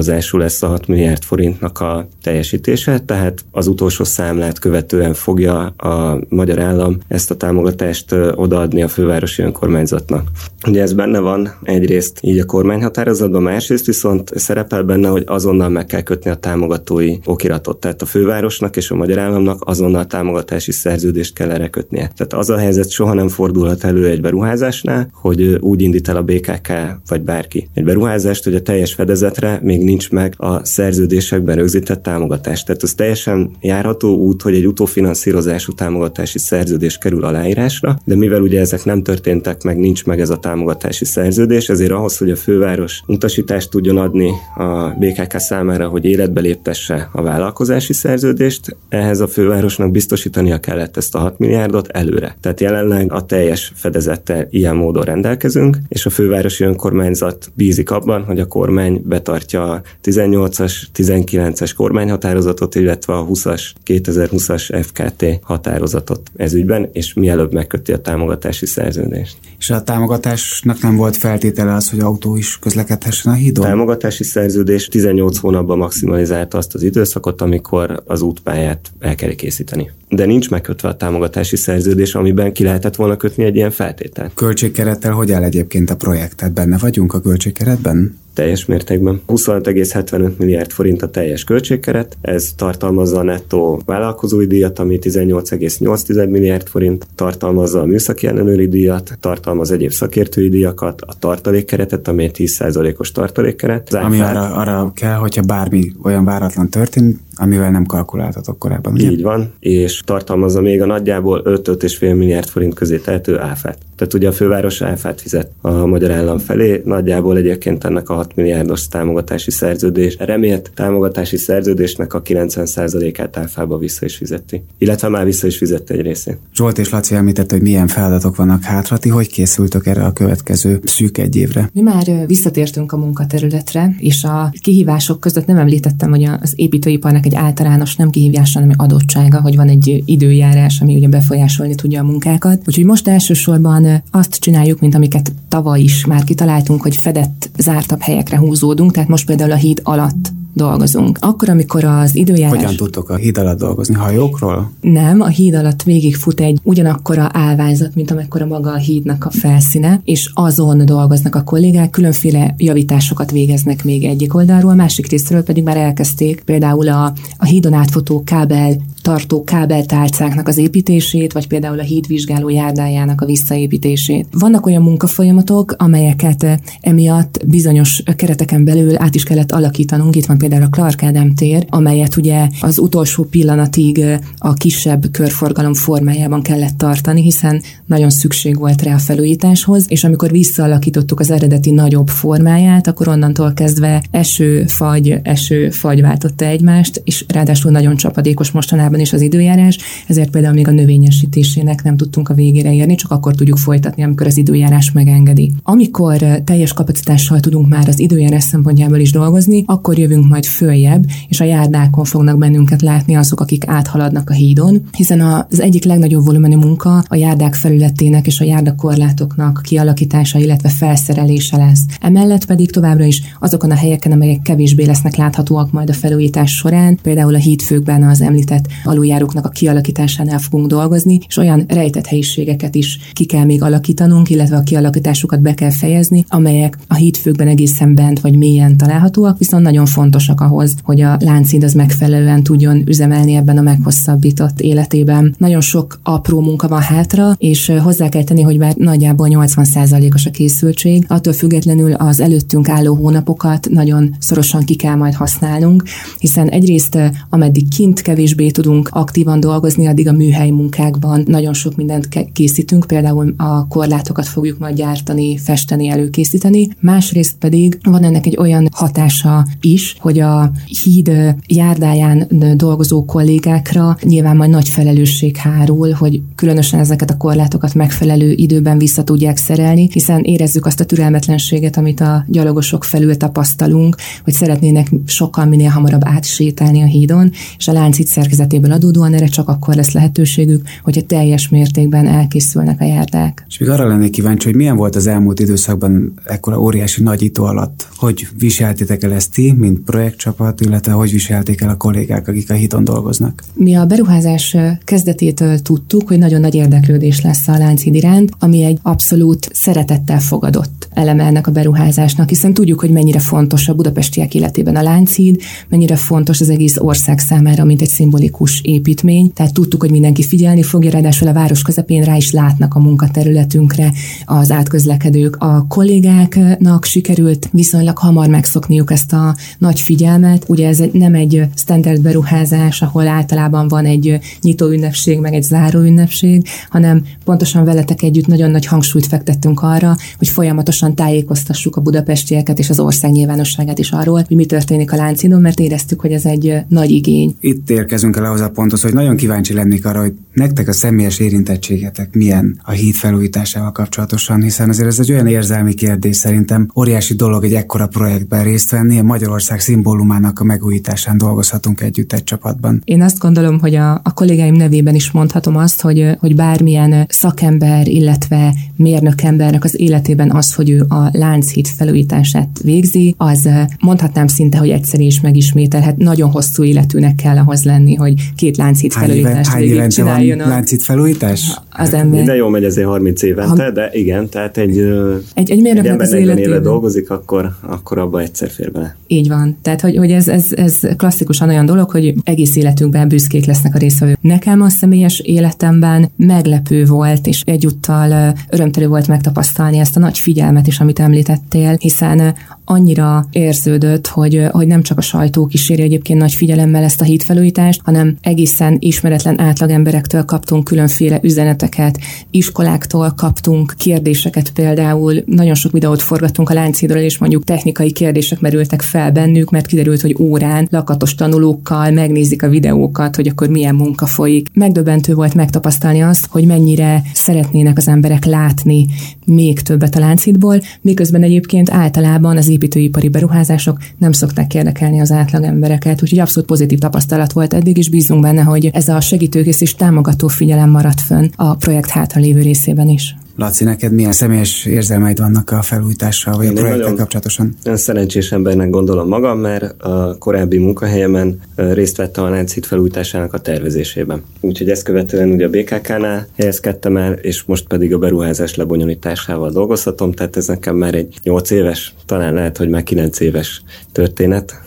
utófinanszírozású 0.02 0.38
lesz 0.38 0.64
a 0.64 0.68
6 0.68 0.88
milliárd 0.88 1.24
forintnak 1.24 1.80
a 1.80 2.08
teljesítése, 2.24 3.00
tehát 3.00 3.44
az 3.52 3.68
utolsó 3.68 4.04
számlát 4.04 4.60
követően 4.60 5.14
fogja 5.14 5.66
a 5.66 6.20
magyar 6.30 6.60
állam 6.60 6.98
ezt 7.08 7.32
a 7.32 7.36
támogatást 7.36 8.12
odaadni 8.36 8.84
a 8.84 8.88
fővárosi 8.88 9.42
önkormányzatnak. 9.42 10.28
Ugye 10.68 10.82
ez 10.82 10.94
benne 10.94 11.20
van 11.20 11.50
egyrészt 11.64 12.20
így 12.22 12.40
a 12.40 12.46
kormányhatározatban, 12.46 13.42
másrészt 13.42 13.86
viszont 13.86 14.32
szerepel 14.36 14.84
benne, 14.84 15.08
hogy 15.08 15.24
azonnal 15.26 15.70
meg 15.70 15.86
kell 15.86 16.02
kötni 16.02 16.32
a 16.32 16.36
támogatói 16.36 17.18
okiratot. 17.26 17.80
Tehát 17.80 18.02
a 18.02 18.06
fővárosnak 18.06 18.76
és 18.76 18.92
a 18.92 18.96
magyar 18.96 19.18
államnak 19.18 19.62
azonnal 19.66 20.06
támogatási 20.06 20.72
szerződést 20.72 21.34
kell 21.34 21.52
erre 21.52 21.68
kötnie. 21.68 22.12
Tehát 22.16 22.34
az 22.34 22.50
a 22.50 22.58
helyzet 22.58 22.90
soha 22.90 23.14
nem 23.14 23.28
fordulhat 23.28 23.84
elő 23.84 24.08
egy 24.08 24.22
beruházásnál, 24.22 25.10
hogy 25.14 25.44
úgy 25.44 25.82
indít 25.82 26.10
el 26.10 26.18
a 26.18 26.24
BKK 26.24 26.72
vagy 27.08 27.22
bárki 27.22 27.70
egy 27.74 27.84
beruházást, 27.84 28.44
hogy 28.44 28.56
a 28.56 28.62
teljes 28.62 28.94
fedezetre 28.94 29.60
még 29.64 29.82
nincs 29.92 30.10
meg 30.10 30.34
a 30.38 30.66
szerződésekben 30.66 31.56
rögzített 31.56 32.04
támogatás. 32.04 32.64
Tehát 32.64 32.84
az 32.84 32.94
teljesen 32.94 33.52
járható 33.62 34.16
út, 34.18 34.42
hogy 34.42 34.54
egy 34.54 34.68
utófinanszírozású 34.68 35.74
támogatási 35.74 36.40
szerződés 36.40 36.98
kerül 36.98 37.24
aláírásra, 37.24 38.00
de 38.06 38.16
mivel 38.16 38.42
ugye 38.42 38.60
ezek 38.60 38.86
nem 38.86 39.04
történtek 39.04 39.64
meg, 39.64 39.78
nincs 39.78 40.06
meg 40.06 40.20
ez 40.20 40.30
a 40.30 40.38
támogatási 40.38 41.06
szerződés, 41.06 41.70
ezért 41.70 41.92
ahhoz, 41.92 42.18
hogy 42.18 42.32
a 42.32 42.36
főváros 42.36 43.02
utasítást 43.08 43.70
tudjon 43.70 43.98
adni 43.98 44.30
a 44.56 44.90
BKK 45.00 45.38
számára, 45.38 45.88
hogy 45.88 46.06
életbe 46.06 46.42
léptesse 46.42 47.10
a 47.12 47.22
vállalkozási 47.22 47.94
szerződést, 47.94 48.78
ehhez 48.90 49.20
a 49.20 49.28
fővárosnak 49.28 49.92
biztosítania 49.92 50.60
kellett 50.60 50.98
ezt 50.98 51.16
a 51.16 51.20
6 51.20 51.38
milliárdot 51.40 51.88
előre. 51.88 52.36
Tehát 52.42 52.60
jelenleg 52.60 53.14
a 53.14 53.26
teljes 53.26 53.72
fedezettel 53.76 54.48
ilyen 54.50 54.76
módon 54.76 55.04
rendelkezünk, 55.04 55.78
és 55.88 56.06
a 56.06 56.10
fővárosi 56.10 56.64
önkormányzat 56.64 57.52
bízik 57.54 57.92
abban, 57.92 58.24
hogy 58.24 58.40
a 58.40 58.46
kormány 58.46 59.02
betartja 59.06 59.81
a 59.84 60.08
18-as, 60.08 60.74
19-es 60.96 61.72
kormányhatározatot, 61.76 62.76
illetve 62.76 63.14
a 63.14 63.26
20-as, 63.26 63.62
2020-as 63.86 64.86
FKT 64.86 65.26
határozatot 65.42 66.32
ez 66.36 66.54
ügyben, 66.54 66.90
és 66.92 67.14
mielőbb 67.14 67.54
megköti 67.54 67.92
a 67.92 68.02
támogatási 68.02 68.66
szerződést. 68.66 69.38
És 69.60 69.70
a 69.70 69.84
támogatásnak 69.84 70.82
nem 70.82 70.96
volt 70.96 71.18
feltétele 71.18 71.74
az, 71.74 71.90
hogy 71.90 72.00
autó 72.00 72.36
is 72.36 72.60
közlekedhessen 72.60 73.32
a 73.32 73.36
hídon? 73.36 73.66
A 73.66 73.68
támogatási 73.68 74.24
szerződés 74.24 74.88
18 74.88 75.38
hónapban 75.38 75.78
maximalizálta 75.78 76.58
azt 76.58 76.74
az 76.74 76.84
időszakot, 76.84 77.42
amikor 77.42 78.04
az 78.06 78.22
útpályát 78.22 78.92
el 79.00 79.16
kell 79.16 79.32
készíteni. 79.32 79.92
De 80.10 80.26
nincs 80.26 80.50
megkötve 80.50 80.90
a 80.90 80.98
támogatási 80.98 81.56
szerződés, 81.56 82.16
amiben 82.16 82.54
ki 82.54 82.64
lehetett 82.64 82.96
volna 82.96 83.18
kötni 83.18 83.44
egy 83.44 83.56
ilyen 83.56 83.72
feltételt. 83.72 84.34
Költségkerettel 84.34 85.12
hogy 85.12 85.32
áll 85.32 85.44
egyébként 85.44 85.90
a 85.90 85.96
projekt? 85.96 86.36
Tehát 86.36 86.54
benne 86.54 86.78
vagyunk 86.78 87.14
a 87.14 87.22
költségkeretben? 87.22 88.20
Teljes 88.34 88.66
mértékben. 88.66 89.22
25,75 89.28 90.38
milliárd 90.38 90.72
forint 90.72 91.02
a 91.02 91.10
teljes 91.10 91.44
költségkeret, 91.44 92.18
ez 92.22 92.54
tartalmazza 92.56 93.20
a 93.20 93.24
nettó 93.24 93.82
vállalkozói 93.86 94.46
díjat, 94.46 94.80
ami 94.80 95.00
18,8 95.02 96.30
milliárd 96.30 96.68
forint, 96.68 97.08
tartalmazza 97.16 97.80
a 97.80 97.86
műszaki 97.86 98.28
ellenőri 98.28 98.68
díjat, 98.68 99.18
tartalmaz 99.20 99.72
egyéb 99.72 99.92
szakértői 99.92 100.50
díjakat, 100.50 101.02
a 101.02 101.14
tartalékkeretet, 101.20 102.08
ami 102.08 102.24
egy 102.24 102.36
10%-os 102.38 103.12
tartalékkeret. 103.12 103.94
Ami 103.94 104.20
arra, 104.20 104.54
arra 104.54 104.92
kell, 104.96 105.16
hogyha 105.16 105.42
bármi 105.42 105.92
olyan 106.04 106.26
váratlan 106.26 106.70
történik, 106.70 107.18
amivel 107.36 107.72
nem 107.72 107.86
kalkuláltatok 107.86 108.60
korábban. 108.60 108.94
Ugye? 108.94 109.10
Így 109.12 109.22
van, 109.22 109.54
és 109.60 110.02
tartalmazza 110.06 110.62
még 110.62 110.82
a 110.82 110.86
nagyjából 110.86 111.42
5-5,5 111.46 112.00
milliárd 112.00 112.48
forint 112.48 112.74
közé 112.74 112.98
tehető 112.98 113.40
áfát. 113.40 113.78
Tehát 113.96 114.14
ugye 114.14 114.28
a 114.28 114.32
főváros 114.32 114.82
áfát 114.82 115.22
fizet 115.22 115.50
a 115.62 115.86
magyar 115.86 116.12
állam 116.12 116.38
felé, 116.38 116.82
nagyjából 116.86 117.38
egyébként 117.38 117.84
ennek 117.84 118.10
a 118.10 118.14
6 118.22 118.36
milliárdos 118.36 118.88
támogatási 118.88 119.52
szerződés, 119.52 120.16
remélt 120.20 120.72
támogatási 120.74 121.38
szerződésnek 121.38 122.14
a 122.14 122.22
90%-át 122.22 123.38
áfába 123.38 123.78
vissza 123.78 124.06
is 124.06 124.16
fizeti. 124.16 124.64
Illetve 124.78 125.10
már 125.10 125.26
vissza 125.26 125.48
is 125.48 125.58
fizette 125.58 125.94
egy 125.94 126.02
részét. 126.02 126.38
Zsolt 126.54 126.78
és 126.78 126.90
Laci 126.90 127.16
említett, 127.16 127.52
hogy 127.52 127.62
milyen 127.62 127.88
feladatok 127.88 128.36
vannak 128.36 128.64
hátra, 128.64 128.98
ti 128.98 129.10
hogy 129.10 129.28
készültök 129.28 129.88
erre 129.88 130.04
a 130.04 130.14
következő 130.14 130.80
szűk 130.84 131.18
egy 131.18 131.36
évre? 131.36 131.70
Mi 131.74 131.82
már 131.82 132.26
visszatértünk 132.28 132.92
a 132.92 132.98
munkaterületre, 132.98 133.96
és 133.98 134.24
a 134.24 134.54
kihívások 134.62 135.20
között 135.20 135.46
nem 135.46 135.58
említettem, 135.58 136.10
hogy 136.10 136.24
az 136.24 136.54
építőiparnak 136.56 137.26
egy 137.26 137.36
általános 137.36 137.96
nem 137.96 138.10
kihívás, 138.10 138.54
hanem 138.54 138.72
adottsága, 138.76 139.42
hogy 139.42 139.56
van 139.56 139.68
egy 139.68 140.04
időjárás, 140.06 140.82
ami 140.82 140.96
ugye 140.96 141.08
befolyásolni 141.08 141.76
tudja 141.76 142.02
a 142.02 142.06
munkákat. 142.06 142.62
Úgyhogy 142.68 142.86
most 142.86 143.08
elsősorban 143.08 144.04
azt 144.12 144.36
csináljuk, 144.36 144.80
mint 144.80 144.96
amiket 144.96 145.34
tavaly 145.48 145.82
is 145.82 146.06
már 146.06 146.24
kitaláltunk, 146.24 146.82
hogy 146.82 146.96
fedett, 146.96 147.50
zártabb 147.58 148.02
helyekre 148.12 148.38
húzódunk, 148.38 148.92
tehát 148.92 149.10
most 149.10 149.26
például 149.26 149.52
a 149.52 149.56
híd 149.56 149.80
alatt 149.84 150.32
dolgozunk. 150.54 151.18
Akkor, 151.22 151.50
amikor 151.50 151.84
az 151.84 152.16
időjárás... 152.16 152.58
Hogyan 152.58 152.76
tudtok 152.76 153.10
a 153.10 153.16
híd 153.16 153.38
alatt 153.38 153.60
dolgozni? 153.60 153.96
Hajókról? 153.96 154.72
Nem, 154.82 155.22
a 155.22 155.28
híd 155.28 155.54
alatt 155.54 155.84
végigfut 155.84 156.40
egy 156.40 156.60
ugyanakkora 156.64 157.30
állványzat, 157.34 157.96
mint 157.96 158.12
amekkora 158.12 158.46
maga 158.46 158.72
a 158.72 158.78
hídnak 158.78 159.26
a 159.26 159.30
felszíne, 159.30 160.02
és 160.04 160.32
azon 160.34 160.86
dolgoznak 160.86 161.36
a 161.36 161.44
kollégák, 161.44 161.90
különféle 161.90 162.54
javításokat 162.58 163.32
végeznek 163.32 163.84
még 163.84 164.04
egyik 164.04 164.36
oldalról, 164.36 164.72
a 164.72 164.76
másik 164.76 165.10
részről 165.10 165.44
pedig 165.44 165.64
már 165.64 165.78
elkezdték 165.78 166.42
például 166.46 166.90
a, 166.90 167.14
a 167.38 167.46
hídon 167.46 167.74
átfutó 167.74 168.24
kábel 168.24 168.76
tartó 169.02 169.44
kábeltálcáknak 169.44 170.48
az 170.48 170.58
építését, 170.58 171.34
vagy 171.34 171.48
például 171.48 171.80
a 171.80 171.84
hídvizsgáló 171.84 172.50
járdájának 172.50 173.22
a 173.22 173.26
visszaépítését. 173.26 174.28
Vannak 174.32 174.66
olyan 174.66 174.82
munkafolyamatok, 174.82 175.76
amelyeket 175.78 176.44
eh, 176.44 176.58
emiatt 176.82 177.40
bizonyos 177.48 178.04
kereteken 178.16 178.64
belül 178.64 178.98
át 178.98 179.16
is 179.16 179.24
kellett 179.24 179.52
alakítanunk. 179.52 180.16
Itt 180.16 180.26
van 180.26 180.38
például 180.42 180.64
a 180.64 180.70
Clark 180.70 181.04
Ádám 181.04 181.34
tér, 181.34 181.66
amelyet 181.70 182.16
ugye 182.16 182.48
az 182.60 182.80
utolsó 182.80 183.24
pillanatig 183.24 184.06
a 184.38 184.54
kisebb 184.54 185.12
körforgalom 185.12 185.74
formájában 185.74 186.42
kellett 186.42 186.78
tartani, 186.78 187.22
hiszen 187.22 187.62
nagyon 187.86 188.10
szükség 188.10 188.58
volt 188.58 188.82
rá 188.82 188.94
a 188.94 188.98
felújításhoz, 188.98 189.86
és 189.88 190.04
amikor 190.04 190.32
visszaalakítottuk 190.32 191.20
az 191.20 191.32
eredeti 191.32 191.72
nagyobb 191.72 192.08
formáját, 192.08 192.88
akkor 192.88 193.08
onnantól 193.08 193.54
kezdve 193.54 194.04
eső, 194.12 194.64
fagy, 194.68 195.16
eső, 195.24 195.70
fagy 195.70 196.02
váltotta 196.02 196.46
egymást, 196.46 197.02
és 197.04 197.26
ráadásul 197.28 197.72
nagyon 197.72 197.96
csapadékos 197.96 198.52
mostanában 198.52 199.00
is 199.00 199.14
az 199.14 199.22
időjárás, 199.22 199.78
ezért 200.08 200.30
például 200.30 200.54
még 200.54 200.68
a 200.68 200.72
növényesítésének 200.72 201.84
nem 201.84 201.98
tudtunk 201.98 202.30
a 202.30 202.34
végére 202.34 202.74
érni, 202.74 202.96
csak 202.96 203.12
akkor 203.12 203.36
tudjuk 203.36 203.58
folytatni, 203.58 204.04
amikor 204.04 204.28
az 204.28 204.38
időjárás 204.38 204.92
megengedi. 204.92 205.52
Amikor 205.64 206.18
teljes 206.44 206.74
kapacitással 206.74 207.40
tudunk 207.40 207.70
már 207.70 207.88
az 207.88 208.00
időjárás 208.00 208.44
szempontjából 208.44 209.00
is 209.00 209.12
dolgozni, 209.12 209.64
akkor 209.66 209.98
jövünk 209.98 210.30
majd 210.32 210.46
följebb, 210.46 211.06
és 211.28 211.40
a 211.40 211.44
járdákon 211.44 212.04
fognak 212.04 212.38
bennünket 212.38 212.82
látni 212.82 213.16
azok, 213.16 213.40
akik 213.40 213.68
áthaladnak 213.68 214.30
a 214.30 214.34
hídon, 214.34 214.82
hiszen 214.98 215.22
az 215.22 215.60
egyik 215.60 215.84
legnagyobb 215.84 216.26
volumenű 216.26 216.56
munka 216.56 217.04
a 217.08 217.16
járdák 217.16 217.56
felületének 217.56 218.28
és 218.28 218.40
a 218.40 218.44
járdakorlátoknak 218.44 219.62
kialakítása, 219.64 220.40
illetve 220.40 220.70
felszerelése 220.70 221.58
lesz. 221.58 221.86
Emellett 222.00 222.46
pedig 222.46 222.72
továbbra 222.72 223.04
is 223.04 223.22
azokon 223.40 223.72
a 223.72 223.76
helyeken, 223.76 224.12
amelyek 224.12 224.42
kevésbé 224.42 224.86
lesznek 224.86 225.16
láthatóak 225.16 225.72
majd 225.72 225.90
a 225.90 225.94
felújítás 225.94 226.56
során, 226.56 227.00
például 227.02 227.36
a 227.36 227.38
hídfőkben 227.38 228.04
az 228.04 228.22
említett 228.22 228.68
aluljáróknak 228.84 229.46
a 229.46 229.50
kialakításánál 229.50 230.40
fogunk 230.40 230.68
dolgozni, 230.68 231.20
és 231.28 231.38
olyan 231.38 231.66
rejtett 231.68 232.06
helyiségeket 232.06 232.76
is 232.76 233.00
ki 233.14 233.26
kell 233.26 233.46
még 233.46 233.62
alakítanunk, 233.62 234.30
illetve 234.30 234.58
a 234.58 234.64
kialakításukat 234.64 235.42
be 235.42 235.54
kell 235.54 235.72
fejezni, 235.72 236.26
amelyek 236.28 236.78
a 236.88 236.96
hídfőkben 236.96 237.48
egészen 237.48 237.96
bent 237.96 238.20
vagy 238.20 238.38
mélyen 238.38 238.78
találhatóak, 238.78 239.38
viszont 239.38 239.64
nagyon 239.64 239.86
fontosak 240.22 240.52
ahhoz, 240.52 240.76
hogy 240.84 241.02
a 241.02 241.18
láncid 241.20 241.64
az 241.64 241.74
megfelelően 241.74 242.44
tudjon 242.44 242.84
üzemelni 242.88 243.34
ebben 243.34 243.58
a 243.58 243.62
meghosszabbított 243.62 244.60
életében. 244.60 245.36
Nagyon 245.38 245.62
sok 245.62 246.00
apró 246.04 246.40
munka 246.40 246.68
van 246.68 246.82
hátra, 246.82 247.36
és 247.38 247.72
hozzá 247.84 248.10
kell 248.10 248.24
tenni, 248.24 248.42
hogy 248.42 248.58
már 248.58 248.76
nagyjából 248.76 249.28
80%-os 249.30 250.26
a 250.26 250.32
készültség, 250.32 251.06
attól 251.08 251.34
függetlenül 251.34 251.94
az 251.94 252.20
előttünk 252.20 252.70
álló 252.70 252.96
hónapokat 252.96 253.70
nagyon 253.70 254.16
szorosan 254.20 254.64
ki 254.64 254.76
kell 254.76 254.96
majd 254.96 255.14
használnunk, 255.14 255.84
hiszen 256.20 256.50
egyrészt 256.50 256.98
ameddig 257.30 257.68
kint 257.76 258.02
kevésbé 258.02 258.50
tudunk 258.50 258.90
aktívan 258.92 259.40
dolgozni, 259.40 259.88
addig 259.88 260.08
a 260.08 260.12
műhely 260.12 260.50
munkákban 260.50 261.24
nagyon 261.26 261.54
sok 261.54 261.76
mindent 261.76 262.08
készítünk, 262.34 262.86
például 262.88 263.34
a 263.38 263.68
korlátokat 263.68 264.28
fogjuk 264.28 264.60
majd 264.60 264.76
gyártani, 264.76 265.38
festeni, 265.38 265.88
előkészíteni. 265.88 266.70
Másrészt 266.80 267.36
pedig 267.40 267.80
van 267.84 268.04
ennek 268.04 268.26
egy 268.26 268.38
olyan 268.38 268.70
hatása 268.72 269.46
is, 269.62 269.96
hogy 270.00 270.11
a 270.20 270.52
híd 270.84 271.12
járdáján 271.48 272.28
dolgozó 272.56 273.06
kollégákra 273.06 273.98
nyilván 274.04 274.36
majd 274.36 274.50
nagy 274.50 274.70
felelősség 274.70 275.36
hárul, 275.36 275.92
hogy 275.92 276.22
különösen 276.36 276.80
ezeket 276.80 277.10
a 277.10 277.18
korlátokat 277.18 277.74
megfelelő 277.74 278.32
időben 278.32 278.78
vissza 278.78 279.04
tudják 279.04 279.38
szerelni, 279.38 279.90
hiszen 279.92 280.22
érezzük 280.22 280.66
azt 280.66 280.80
a 280.80 280.86
türelmetlenséget, 280.86 281.78
amit 281.78 282.00
a 282.00 282.26
gyalogosok 282.28 282.84
felül 282.84 283.18
tapasztalunk, 283.18 283.96
hogy 284.24 284.34
szeretnének 284.34 284.92
sokkal 285.06 285.46
minél 285.46 285.70
hamarabb 285.70 286.06
átsétálni 286.06 286.82
a 286.82 286.86
hídon, 286.86 287.32
és 287.58 287.68
a 287.68 287.72
láncít 287.72 288.08
szerkezetében 288.08 288.72
ebből 288.72 288.76
adódóan 288.76 289.14
erre 289.14 289.26
csak 289.26 289.48
akkor 289.48 289.76
lesz 289.76 289.92
lehetőségük, 289.92 290.68
hogyha 290.84 291.02
teljes 291.02 291.50
mértékben 291.50 292.08
elkészülnek 292.08 292.82
a 292.82 292.86
járdák. 292.86 293.46
És 293.48 293.58
még 293.58 293.70
arra 293.70 293.88
lennék 293.88 294.12
kíváncsi, 294.12 294.46
hogy 294.48 294.56
milyen 294.56 294.76
volt 294.76 294.96
az 294.96 295.08
elmúlt 295.08 295.40
időszakban 295.40 296.14
ekkora 296.24 296.62
óriási 296.62 297.04
nagyító 297.04 297.44
alatt? 297.44 297.88
Hogy 297.96 298.28
viseltétek 298.38 299.04
el 299.04 299.14
ezt 299.14 299.32
ti, 299.32 299.52
mint 299.52 299.80
projektcsapat, 300.02 300.62
illetve 300.62 300.92
hogy 300.92 301.12
viselték 301.12 301.62
el 301.62 301.70
a 301.70 301.76
kollégák, 301.76 302.28
akik 302.28 302.50
a 302.52 302.54
hiton 302.54 302.84
dolgoznak? 302.84 303.44
Mi 303.54 303.76
a 303.76 303.86
beruházás 303.86 304.58
kezdetétől 304.84 305.60
tudtuk, 305.60 306.08
hogy 306.08 306.18
nagyon 306.18 306.40
nagy 306.40 306.56
érdeklődés 306.56 307.22
lesz 307.22 307.48
a 307.48 307.58
láncid 307.58 307.96
iránt, 307.96 308.32
ami 308.40 308.64
egy 308.64 308.80
abszolút 308.82 309.50
szeretettel 309.54 310.20
fogadott 310.20 310.88
eleme 310.94 311.24
ennek 311.24 311.48
a 311.48 311.52
beruházásnak, 311.52 312.30
hiszen 312.30 312.54
tudjuk, 312.54 312.80
hogy 312.80 312.90
mennyire 312.90 313.20
fontos 313.20 313.68
a 313.68 313.74
budapestiek 313.74 314.36
életében 314.36 314.76
a 314.76 314.82
láncid, 314.82 315.42
mennyire 315.70 315.96
fontos 315.96 316.42
az 316.42 316.50
egész 316.50 316.78
ország 316.78 317.20
számára, 317.20 317.64
mint 317.64 317.82
egy 317.82 317.90
szimbolikus 317.90 318.62
építmény, 318.64 319.34
tehát 319.34 319.54
tudtuk, 319.54 319.82
hogy 319.82 319.92
mindenki 319.92 320.24
figyelni 320.24 320.64
fogja, 320.64 320.92
ráadásul 320.92 321.28
a 321.28 321.34
város 321.34 321.62
közepén 321.62 322.04
rá 322.04 322.16
is 322.16 322.32
látnak 322.32 322.76
a 322.76 322.80
munkaterületünkre 322.80 323.92
az 324.26 324.52
átközlekedők. 324.52 325.36
A 325.40 325.66
kollégáknak 325.68 326.86
sikerült 326.86 327.50
viszonylag 327.52 327.98
hamar 327.98 328.28
megszokniuk 328.28 328.92
ezt 328.92 329.14
a 329.14 329.36
nagy 329.58 329.80
figyelmet. 329.92 330.44
Ugye 330.48 330.68
ez 330.68 330.84
nem 330.92 331.16
egy 331.16 331.42
standard 331.56 332.02
beruházás, 332.02 332.82
ahol 332.82 333.08
általában 333.08 333.68
van 333.68 333.86
egy 333.86 334.20
nyitó 334.42 334.68
ünnepség, 334.68 335.20
meg 335.20 335.34
egy 335.34 335.44
záró 335.44 335.80
ünnepség, 335.80 336.48
hanem 336.70 337.04
pontosan 337.24 337.64
veletek 337.64 338.02
együtt 338.02 338.28
nagyon 338.28 338.52
nagy 338.52 338.66
hangsúlyt 338.66 339.08
fektettünk 339.08 339.62
arra, 339.62 339.96
hogy 340.18 340.28
folyamatosan 340.28 340.96
tájékoztassuk 340.96 341.76
a 341.76 341.82
budapestieket 341.82 342.60
és 342.60 342.70
az 342.70 342.80
ország 342.80 343.12
nyilvánosságát 343.12 343.80
is 343.80 343.92
arról, 343.92 344.24
hogy 344.28 344.38
mi 344.38 344.46
történik 344.46 344.92
a 344.92 344.96
Láncidon, 344.96 345.42
mert 345.42 345.60
éreztük, 345.60 346.02
hogy 346.02 346.12
ez 346.12 346.26
egy 346.26 346.54
nagy 346.68 346.92
igény. 346.92 347.36
Itt 347.40 347.70
érkezünk 347.70 348.16
el 348.16 348.26
ahhoz 348.26 348.42
a 348.42 348.50
ponthoz, 348.50 348.82
hogy 348.82 348.94
nagyon 348.94 349.16
kíváncsi 349.16 349.54
lennék 349.54 349.86
arra, 349.86 350.00
hogy 350.00 350.14
nektek 350.34 350.68
a 350.68 350.74
személyes 350.74 351.20
érintettségetek 351.20 352.14
milyen 352.14 352.60
a 352.64 352.72
híd 352.72 352.94
felújításával 352.94 353.72
kapcsolatosan, 353.72 354.42
hiszen 354.42 354.70
azért 354.70 354.88
ez 354.88 355.00
egy 355.00 355.12
olyan 355.12 355.28
érzelmi 355.28 355.74
kérdés 355.74 356.16
szerintem, 356.16 356.72
óriási 356.76 357.14
dolog 357.14 357.44
egy 357.44 357.54
ekkora 357.54 357.88
projektben 357.88 358.44
részt 358.44 358.72
venni, 358.72 359.00
a 359.00 359.04
Magyarország 359.04 359.60
szimbólumának 359.82 360.40
a 360.40 360.44
megújításán 360.44 361.18
dolgozhatunk 361.18 361.82
együtt 361.82 362.14
egy 362.14 362.24
csapatban. 362.24 362.82
Én 362.86 363.02
azt 363.02 363.20
gondolom, 363.20 363.60
hogy 363.60 363.76
a, 363.76 363.92
a 363.92 364.14
kollégáim 364.14 364.56
nevében 364.56 364.96
is 364.96 365.12
mondhatom 365.12 365.56
azt, 365.56 365.82
hogy, 365.82 366.08
hogy 366.20 366.36
bármilyen 366.36 367.06
szakember, 367.10 367.88
illetve 367.88 368.54
mérnökembernek 368.76 369.64
az 369.64 369.80
életében 369.80 370.32
az, 370.32 370.54
hogy 370.54 370.70
ő 370.70 370.86
a 370.90 371.10
Lánchíd 371.12 371.68
felújítását 371.68 372.48
végzi, 372.64 373.16
az 373.18 373.50
mondhatnám 373.80 374.28
szinte, 374.28 374.58
hogy 374.58 374.70
egyszer 374.70 375.00
is 375.00 375.22
megismételhet. 375.22 375.98
Nagyon 375.98 376.30
hosszú 376.30 376.64
életűnek 376.64 377.16
kell 377.16 377.38
ahhoz 377.38 377.64
lenni, 377.64 377.96
hogy 377.96 378.14
két 378.36 378.58
Lánchíd 378.58 378.92
felújítást 378.92 379.90
csináljon. 379.90 380.38
Van 380.38 380.48
a... 380.48 380.50
Lánchíd 380.50 380.82
felújítás? 380.82 381.60
Az 381.70 381.94
ember. 381.94 382.24
De 382.24 382.36
jó 382.36 382.48
megy 382.48 382.64
ezért 382.64 382.88
30 382.88 383.22
évente, 383.22 383.64
ha... 383.64 383.72
de 383.72 383.90
igen, 383.94 384.30
tehát 384.30 384.58
egy, 384.58 384.78
egy, 384.78 385.52
egy, 385.52 385.66
egy 385.66 385.86
ember 385.86 386.10
40 386.10 386.38
éve 386.38 386.60
dolgozik, 386.60 387.10
akkor, 387.10 387.52
akkor 387.62 387.98
abba 387.98 388.22
egyszer 388.22 388.50
fér 388.50 388.72
bele. 388.72 388.96
Így 389.08 389.28
van. 389.28 389.58
Tehát, 389.62 389.71
hogy, 389.80 389.98
hogy 389.98 390.12
ez, 390.12 390.28
ez, 390.28 390.52
ez 390.52 390.80
klasszikusan 390.98 391.50
olyan 391.50 391.66
dolog, 391.66 391.92
hogy 391.92 392.14
egész 392.24 392.56
életünkben 392.56 393.08
büszkék 393.08 393.46
lesznek 393.46 393.76
a 393.76 393.78
részvevők. 393.78 394.18
Nekem 394.22 394.62
a 394.62 394.70
személyes 394.70 395.20
életemben 395.20 396.12
meglepő 396.16 396.86
volt, 396.86 397.28
és 397.28 397.42
egyúttal 397.46 398.34
örömtelő 398.50 398.88
volt 398.88 399.08
megtapasztalni 399.08 399.78
ezt 399.78 399.98
a 399.98 400.00
nagy 400.00 400.18
figyelmet 400.18 400.68
is, 400.68 400.80
amit 400.80 401.00
említettél, 401.00 401.76
hiszen 401.80 402.36
annyira 402.72 403.26
érződött, 403.32 404.08
hogy, 404.08 404.42
hogy 404.52 404.68
nem 404.68 404.82
csak 404.82 404.98
a 404.98 405.02
sajtó 405.02 405.46
kíséri 405.46 405.82
egyébként 405.82 406.20
nagy 406.20 406.34
figyelemmel 406.34 406.84
ezt 406.84 407.02
a 407.02 407.04
hídfelújítást, 407.04 407.82
hanem 407.84 408.16
egészen 408.22 408.78
ismeretlen 408.80 409.40
átlagemberektől 409.40 410.26
kaptunk 410.26 410.64
különféle 410.64 411.20
üzeneteket, 411.22 412.00
iskoláktól 412.32 413.14
kaptunk 413.18 413.74
kérdéseket 413.78 414.50
például, 414.50 415.24
nagyon 415.26 415.54
sok 415.54 415.72
videót 415.72 416.02
forgattunk 416.02 416.50
a 416.50 416.54
Lánchídról, 416.54 417.02
és 417.02 417.18
mondjuk 417.18 417.44
technikai 417.44 417.92
kérdések 417.92 418.40
merültek 418.40 418.82
fel 418.82 419.12
bennük, 419.12 419.50
mert 419.50 419.66
kiderült, 419.66 420.02
hogy 420.02 420.16
órán 420.20 420.68
lakatos 420.70 421.16
tanulókkal 421.16 421.92
megnézik 421.92 422.44
a 422.44 422.50
videókat, 422.50 423.16
hogy 423.16 423.28
akkor 423.28 423.48
milyen 423.48 423.76
munka 423.76 424.06
folyik. 424.06 424.48
Megdöbbentő 424.54 425.14
volt 425.14 425.34
megtapasztalni 425.34 426.02
azt, 426.02 426.28
hogy 426.30 426.46
mennyire 426.46 427.02
szeretnének 427.14 427.78
az 427.78 427.88
emberek 427.88 428.26
látni 428.26 428.86
még 429.26 429.60
többet 429.62 429.96
a 429.96 430.00
Lánchídból, 430.00 430.62
miközben 430.82 431.24
egyébként 431.24 431.72
általában 431.72 432.38
az 432.38 432.48
építőipari 432.62 433.10
beruházások 433.10 433.78
nem 433.98 434.12
szokták 434.12 434.54
érdekelni 434.54 435.00
az 435.00 435.12
átlag 435.12 435.44
embereket, 435.44 436.02
úgyhogy 436.02 436.20
abszolút 436.20 436.50
pozitív 436.50 436.80
tapasztalat 436.80 437.32
volt 437.32 437.54
eddig, 437.54 437.78
is 437.78 437.90
bízunk 437.90 438.22
benne, 438.22 438.42
hogy 438.42 438.70
ez 438.74 438.88
a 438.88 439.02
segítőkész 439.02 439.62
és 439.62 439.76
támogató 439.76 440.28
figyelem 440.28 440.70
maradt 440.70 441.02
fönn 441.02 441.30
a 441.36 441.56
projekt 441.56 441.90
hátralévő 441.90 442.42
részében 442.42 442.90
is. 442.90 443.16
Laci, 443.36 443.64
neked 443.64 443.94
milyen 443.94 444.12
személyes 444.12 444.66
érzelmeid 444.66 445.20
vannak 445.20 445.50
a 445.50 445.62
felújítással, 445.62 446.36
vagy 446.38 446.46
Én 446.46 446.58
a 446.58 446.60
projekttel 446.60 446.96
kapcsolatosan? 446.96 447.56
Én 447.64 447.78
szerencsés 447.78 448.32
embernek 448.32 448.70
gondolom 448.70 449.08
magam, 449.08 449.40
mert 449.40 449.82
a 449.82 450.16
korábbi 450.20 450.58
munkahelyemen 450.58 451.40
részt 451.56 451.98
vettem 451.98 452.24
a 452.24 452.30
Lánchíd 452.30 452.66
felújításának 452.66 453.34
a 453.34 453.40
tervezésében. 453.40 454.24
Úgyhogy 454.40 454.70
ezt 454.70 454.84
követően 454.84 455.30
ugye 455.30 455.46
a 455.46 455.50
BKK-nál 455.50 456.28
helyezkedtem 456.38 456.98
el, 456.98 457.14
és 457.14 457.44
most 457.44 457.68
pedig 457.68 457.94
a 457.94 457.98
beruházás 457.98 458.56
lebonyolításával 458.56 459.52
dolgozhatom, 459.52 460.12
tehát 460.12 460.38
ez 460.38 460.48
nekem 460.48 460.76
már 460.76 460.96
egy 460.96 461.16
8 461.24 461.50
éves, 461.50 461.94
talán 462.06 462.34
lehet, 462.34 462.58
hogy 462.58 462.70
már 462.70 462.84
9 462.84 463.20
éves 463.20 463.64
történet, 463.92 464.62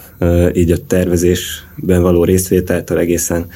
így 0.53 0.71
a 0.71 0.77
tervezésben 0.87 2.03
való 2.03 2.25
részvételtől 2.25 2.99
egészen 2.99 3.47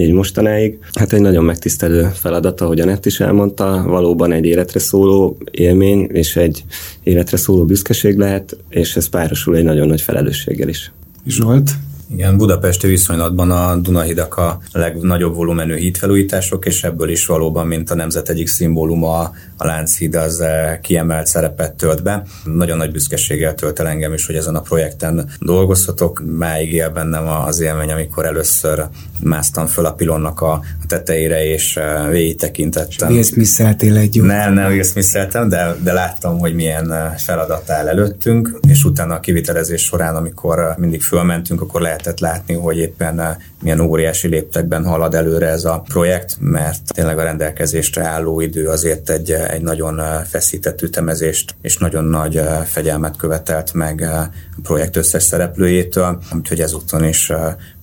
így 0.00 0.12
mostanáig. 0.12 0.78
Hát 0.92 1.12
egy 1.12 1.20
nagyon 1.20 1.44
megtisztelő 1.44 2.10
feladat, 2.14 2.60
ahogy 2.60 2.80
a 2.80 2.84
Nett 2.84 3.06
is 3.06 3.20
elmondta, 3.20 3.82
valóban 3.86 4.32
egy 4.32 4.44
életre 4.44 4.78
szóló 4.78 5.36
élmény, 5.50 6.08
és 6.12 6.36
egy 6.36 6.64
életre 7.02 7.36
szóló 7.36 7.64
büszkeség 7.64 8.16
lehet, 8.16 8.56
és 8.68 8.96
ez 8.96 9.08
párosul 9.08 9.56
egy 9.56 9.64
nagyon 9.64 9.88
nagy 9.88 10.00
felelősséggel 10.00 10.68
is. 10.68 10.92
Zsolt? 11.26 11.70
Igen, 12.12 12.36
Budapesti 12.36 12.86
viszonylatban 12.86 13.50
a 13.50 13.76
Dunahidak 13.76 14.36
a 14.36 14.60
legnagyobb 14.72 15.34
volumenű 15.34 15.76
hídfelújítások, 15.76 16.66
és 16.66 16.84
ebből 16.84 17.08
is 17.08 17.26
valóban, 17.26 17.66
mint 17.66 17.90
a 17.90 17.94
nemzet 17.94 18.28
egyik 18.28 18.48
szimbóluma, 18.48 19.20
a 19.56 19.66
Lánchíd 19.66 20.14
az 20.14 20.40
eh, 20.40 20.78
kiemelt 20.82 21.26
szerepet 21.26 21.74
tölt 21.74 22.02
be. 22.02 22.22
Nagyon 22.44 22.76
nagy 22.76 22.90
büszkeséggel 22.90 23.54
tölt 23.54 23.80
el 23.80 23.88
engem 23.88 24.12
is, 24.12 24.26
hogy 24.26 24.34
ezen 24.34 24.54
a 24.54 24.60
projekten 24.60 25.28
dolgozhatok. 25.40 26.22
Máig 26.26 26.72
él 26.72 26.90
bennem 26.90 27.28
az 27.28 27.60
élmény, 27.60 27.90
amikor 27.90 28.24
először 28.24 28.86
másztam 29.22 29.66
föl 29.66 29.86
a 29.86 29.92
pilonnak 29.92 30.40
a 30.40 30.60
tetejére, 30.86 31.44
és 31.44 31.76
eh, 31.76 32.08
végig 32.08 32.36
tekintettem. 32.36 33.10
Will 33.10 33.22
Smith-szeltél 33.22 33.96
egy. 33.96 34.22
Nem, 34.22 34.52
nem 34.52 34.70
Will 34.70 34.82
smith 34.82 35.38
de, 35.48 35.76
de 35.82 35.92
láttam, 35.92 36.38
hogy 36.38 36.54
milyen 36.54 36.92
eh, 36.92 37.12
feladat 37.16 37.70
áll 37.70 37.88
előttünk, 37.88 38.58
és 38.68 38.84
utána 38.84 39.14
a 39.14 39.20
kivitelezés 39.20 39.82
során, 39.82 40.16
amikor 40.16 40.74
mindig 40.78 41.02
fölmentünk, 41.02 41.60
akkor 41.60 41.80
lehet 41.80 41.98
lehetett 42.00 42.20
látni, 42.20 42.54
hogy 42.54 42.78
éppen 42.78 43.20
eh, 43.20 43.36
milyen 43.62 43.80
óriási 43.80 44.28
léptekben 44.28 44.84
halad 44.84 45.14
előre 45.14 45.46
ez 45.46 45.64
a 45.64 45.82
projekt, 45.88 46.36
mert 46.40 46.80
tényleg 46.94 47.18
a 47.18 47.22
rendelkezésre 47.22 48.02
álló 48.02 48.40
idő 48.40 48.66
azért 48.66 49.10
egy, 49.10 49.30
eh, 49.30 49.50
egy 49.50 49.62
nagyon 49.62 50.00
eh, 50.00 50.24
feszített 50.24 50.82
ütemezést 50.82 51.54
és 51.62 51.76
nagyon 51.76 52.04
nagy 52.04 52.40
fegyelmet 52.64 53.16
követelt 53.16 53.74
meg 53.74 54.00
a 54.00 54.30
projekt 54.62 54.96
összes 54.96 55.22
szereplőjétől, 55.22 56.22
úgyhogy 56.36 56.60
ezúton 56.60 57.04
is 57.04 57.32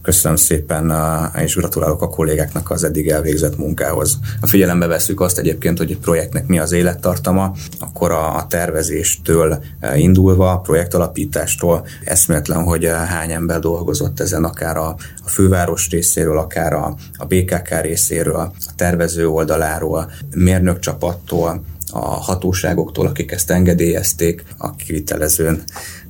Köszönöm 0.08 0.38
szépen, 0.38 0.94
és 1.44 1.56
gratulálok 1.56 2.02
a 2.02 2.10
kollégáknak 2.10 2.72
az 2.72 2.84
eddig 2.84 3.10
elvégzett 3.10 3.58
munkához. 3.58 4.20
A 4.42 4.48
figyelembe 4.48 4.88
veszük 4.88 5.22
azt 5.22 5.38
egyébként, 5.38 5.78
hogy 5.78 5.92
a 5.92 6.02
projektnek 6.02 6.48
mi 6.48 6.60
az 6.60 6.72
élettartama, 6.72 7.54
akkor 7.80 8.12
a, 8.12 8.46
tervezéstől 8.50 9.64
indulva, 9.96 10.52
a 10.52 10.60
projektalapítástól 10.60 11.86
eszméletlen, 12.04 12.64
hogy 12.64 12.86
hány 12.86 13.32
ember 13.32 13.60
dolgozott 13.60 14.20
ezen, 14.20 14.44
akár 14.44 14.78
a, 14.78 14.96
a 15.26 15.30
főváros 15.30 15.90
részéről, 15.90 16.38
akár 16.38 16.74
a, 16.74 16.96
a 17.18 17.26
BKK 17.26 17.82
részéről, 17.82 18.36
a 18.36 18.72
tervező 18.76 19.28
oldaláról, 19.28 20.12
mérnök 20.36 20.80
csapattól, 20.80 21.64
a 21.92 22.00
hatóságoktól, 22.00 23.08
akik 23.08 23.32
ezt 23.32 23.52
engedélyezték, 23.52 24.44
a 24.58 24.76
kivitelezőn 24.76 25.64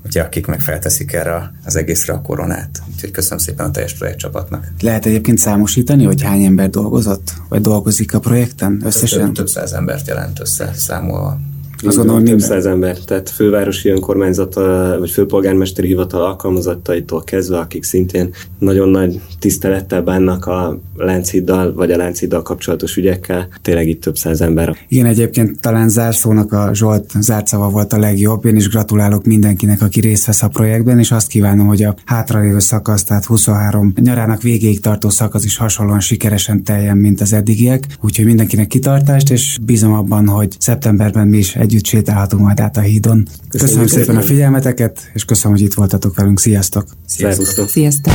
ugye, 0.08 0.22
akik 0.22 0.46
meg 0.46 0.62
felteszik 0.62 1.14
erre 1.14 1.52
az 1.66 1.76
egészre 1.76 2.14
a 2.14 2.22
koronát. 2.22 2.82
Úgyhogy 2.94 3.12
köszönöm 3.12 3.38
szépen 3.38 3.66
a 3.66 3.72
teljes 3.72 3.94
projektcsapatnak. 3.94 4.68
Lehet 4.80 5.06
egyébként 5.06 5.38
számosítani, 5.38 6.04
hogy 6.04 6.22
hány 6.22 6.44
ember 6.44 6.70
dolgozott, 6.70 7.34
vagy 7.50 7.62
dolgozik 7.62 8.14
a 8.14 8.20
projekten 8.20 8.82
összesen? 8.86 9.26
Több, 9.26 9.34
több 9.34 9.48
száz 9.48 9.74
embert 9.74 10.08
jelent 10.08 10.40
össze 10.40 10.72
számolva 10.76 11.40
azon, 11.86 12.10
hogy 12.10 12.24
több 12.24 12.40
száz 12.40 12.66
ember, 12.66 12.98
tehát 12.98 13.30
fővárosi 13.30 13.90
önkormányzata, 13.90 14.96
vagy 15.00 15.10
főpolgármesteri 15.10 15.88
hivatal 15.88 16.22
alkalmazottaitól 16.22 17.24
kezdve, 17.24 17.58
akik 17.58 17.84
szintén 17.84 18.30
nagyon 18.60 18.90
nagy 18.90 19.22
tisztelettel 19.40 20.02
bánnak 20.02 20.46
a 20.46 20.80
Lánchiddal, 20.98 21.74
vagy 21.74 21.92
a 21.92 21.98
Lánchiddal 21.98 22.42
kapcsolatos 22.42 22.96
ügyekkel, 22.96 23.48
tényleg 23.62 23.88
itt 23.88 24.02
több 24.02 24.18
száz 24.18 24.42
ember. 24.42 24.76
Igen, 24.88 25.06
egyébként 25.06 25.60
talán 25.62 25.90
zárszónak 25.90 26.54
a 26.54 26.70
Zsolt 26.74 27.12
zárszava 27.20 27.70
volt 27.70 27.94
a 27.94 28.00
legjobb. 28.00 28.46
Én 28.46 28.56
is 28.56 28.70
gratulálok 28.70 29.26
mindenkinek, 29.26 29.82
aki 29.82 30.00
részt 30.00 30.26
vesz 30.26 30.44
a 30.44 30.48
projektben, 30.48 31.00
és 31.00 31.12
azt 31.12 31.28
kívánom, 31.28 31.68
hogy 31.68 31.84
a 31.84 31.96
hátralévő 32.06 32.60
szakasz, 32.60 33.04
tehát 33.04 33.26
23 33.26 33.94
nyarának 34.02 34.42
végéig 34.42 34.80
tartó 34.80 35.10
szakasz 35.10 35.46
is 35.46 35.58
hasonlóan 35.58 36.00
sikeresen 36.00 36.64
teljen, 36.64 36.98
mint 36.98 37.22
az 37.22 37.34
eddigiek. 37.34 37.84
Úgyhogy 38.02 38.26
mindenkinek 38.26 38.68
kitartást, 38.68 39.32
és 39.32 39.58
bízom 39.66 39.94
abban, 39.94 40.28
hogy 40.28 40.56
szeptemberben 40.60 41.28
mi 41.28 41.38
is 41.38 41.56
együtt 41.68 41.86
sétálhatunk 41.86 42.42
majd 42.42 42.60
át 42.60 42.78
a 42.78 42.82
hídon. 42.82 43.28
Köszönöm, 43.50 43.84
köszönöm 43.84 44.06
szépen 44.06 44.22
a 44.22 44.26
figyelmeteket, 44.26 45.12
és 45.14 45.26
köszönöm, 45.26 45.58
hogy 45.58 45.66
itt 45.66 45.74
voltatok 45.74 46.16
velünk. 46.16 46.40
Sziasztok! 46.40 46.86
Sziasztok! 47.06 47.68
Sziasztok! 47.68 48.14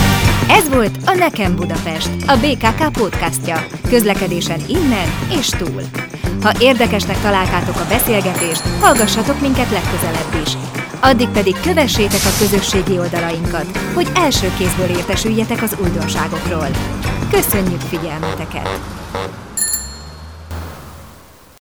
Ez 0.49 0.69
volt 0.69 0.99
a 1.05 1.15
Nekem 1.15 1.57
Budapest, 1.57 2.11
a 2.27 2.37
BKK 2.37 2.93
podcastja. 2.93 3.67
Közlekedésen 3.89 4.61
innen 4.69 5.09
és 5.39 5.49
túl. 5.49 5.83
Ha 6.43 6.53
érdekesnek 6.61 7.21
találtátok 7.21 7.77
a 7.77 7.87
beszélgetést, 7.89 8.63
hallgassatok 8.81 9.41
minket 9.41 9.71
legközelebb 9.71 10.43
is. 10.45 10.53
Addig 11.01 11.29
pedig 11.29 11.55
kövessétek 11.63 12.25
a 12.25 12.37
közösségi 12.39 12.99
oldalainkat, 12.99 13.77
hogy 13.95 14.09
első 14.15 14.47
kézből 14.59 14.97
értesüljetek 14.97 15.63
az 15.63 15.77
újdonságokról. 15.83 16.69
Köszönjük 17.31 17.81
figyelmeteket! 17.81 18.69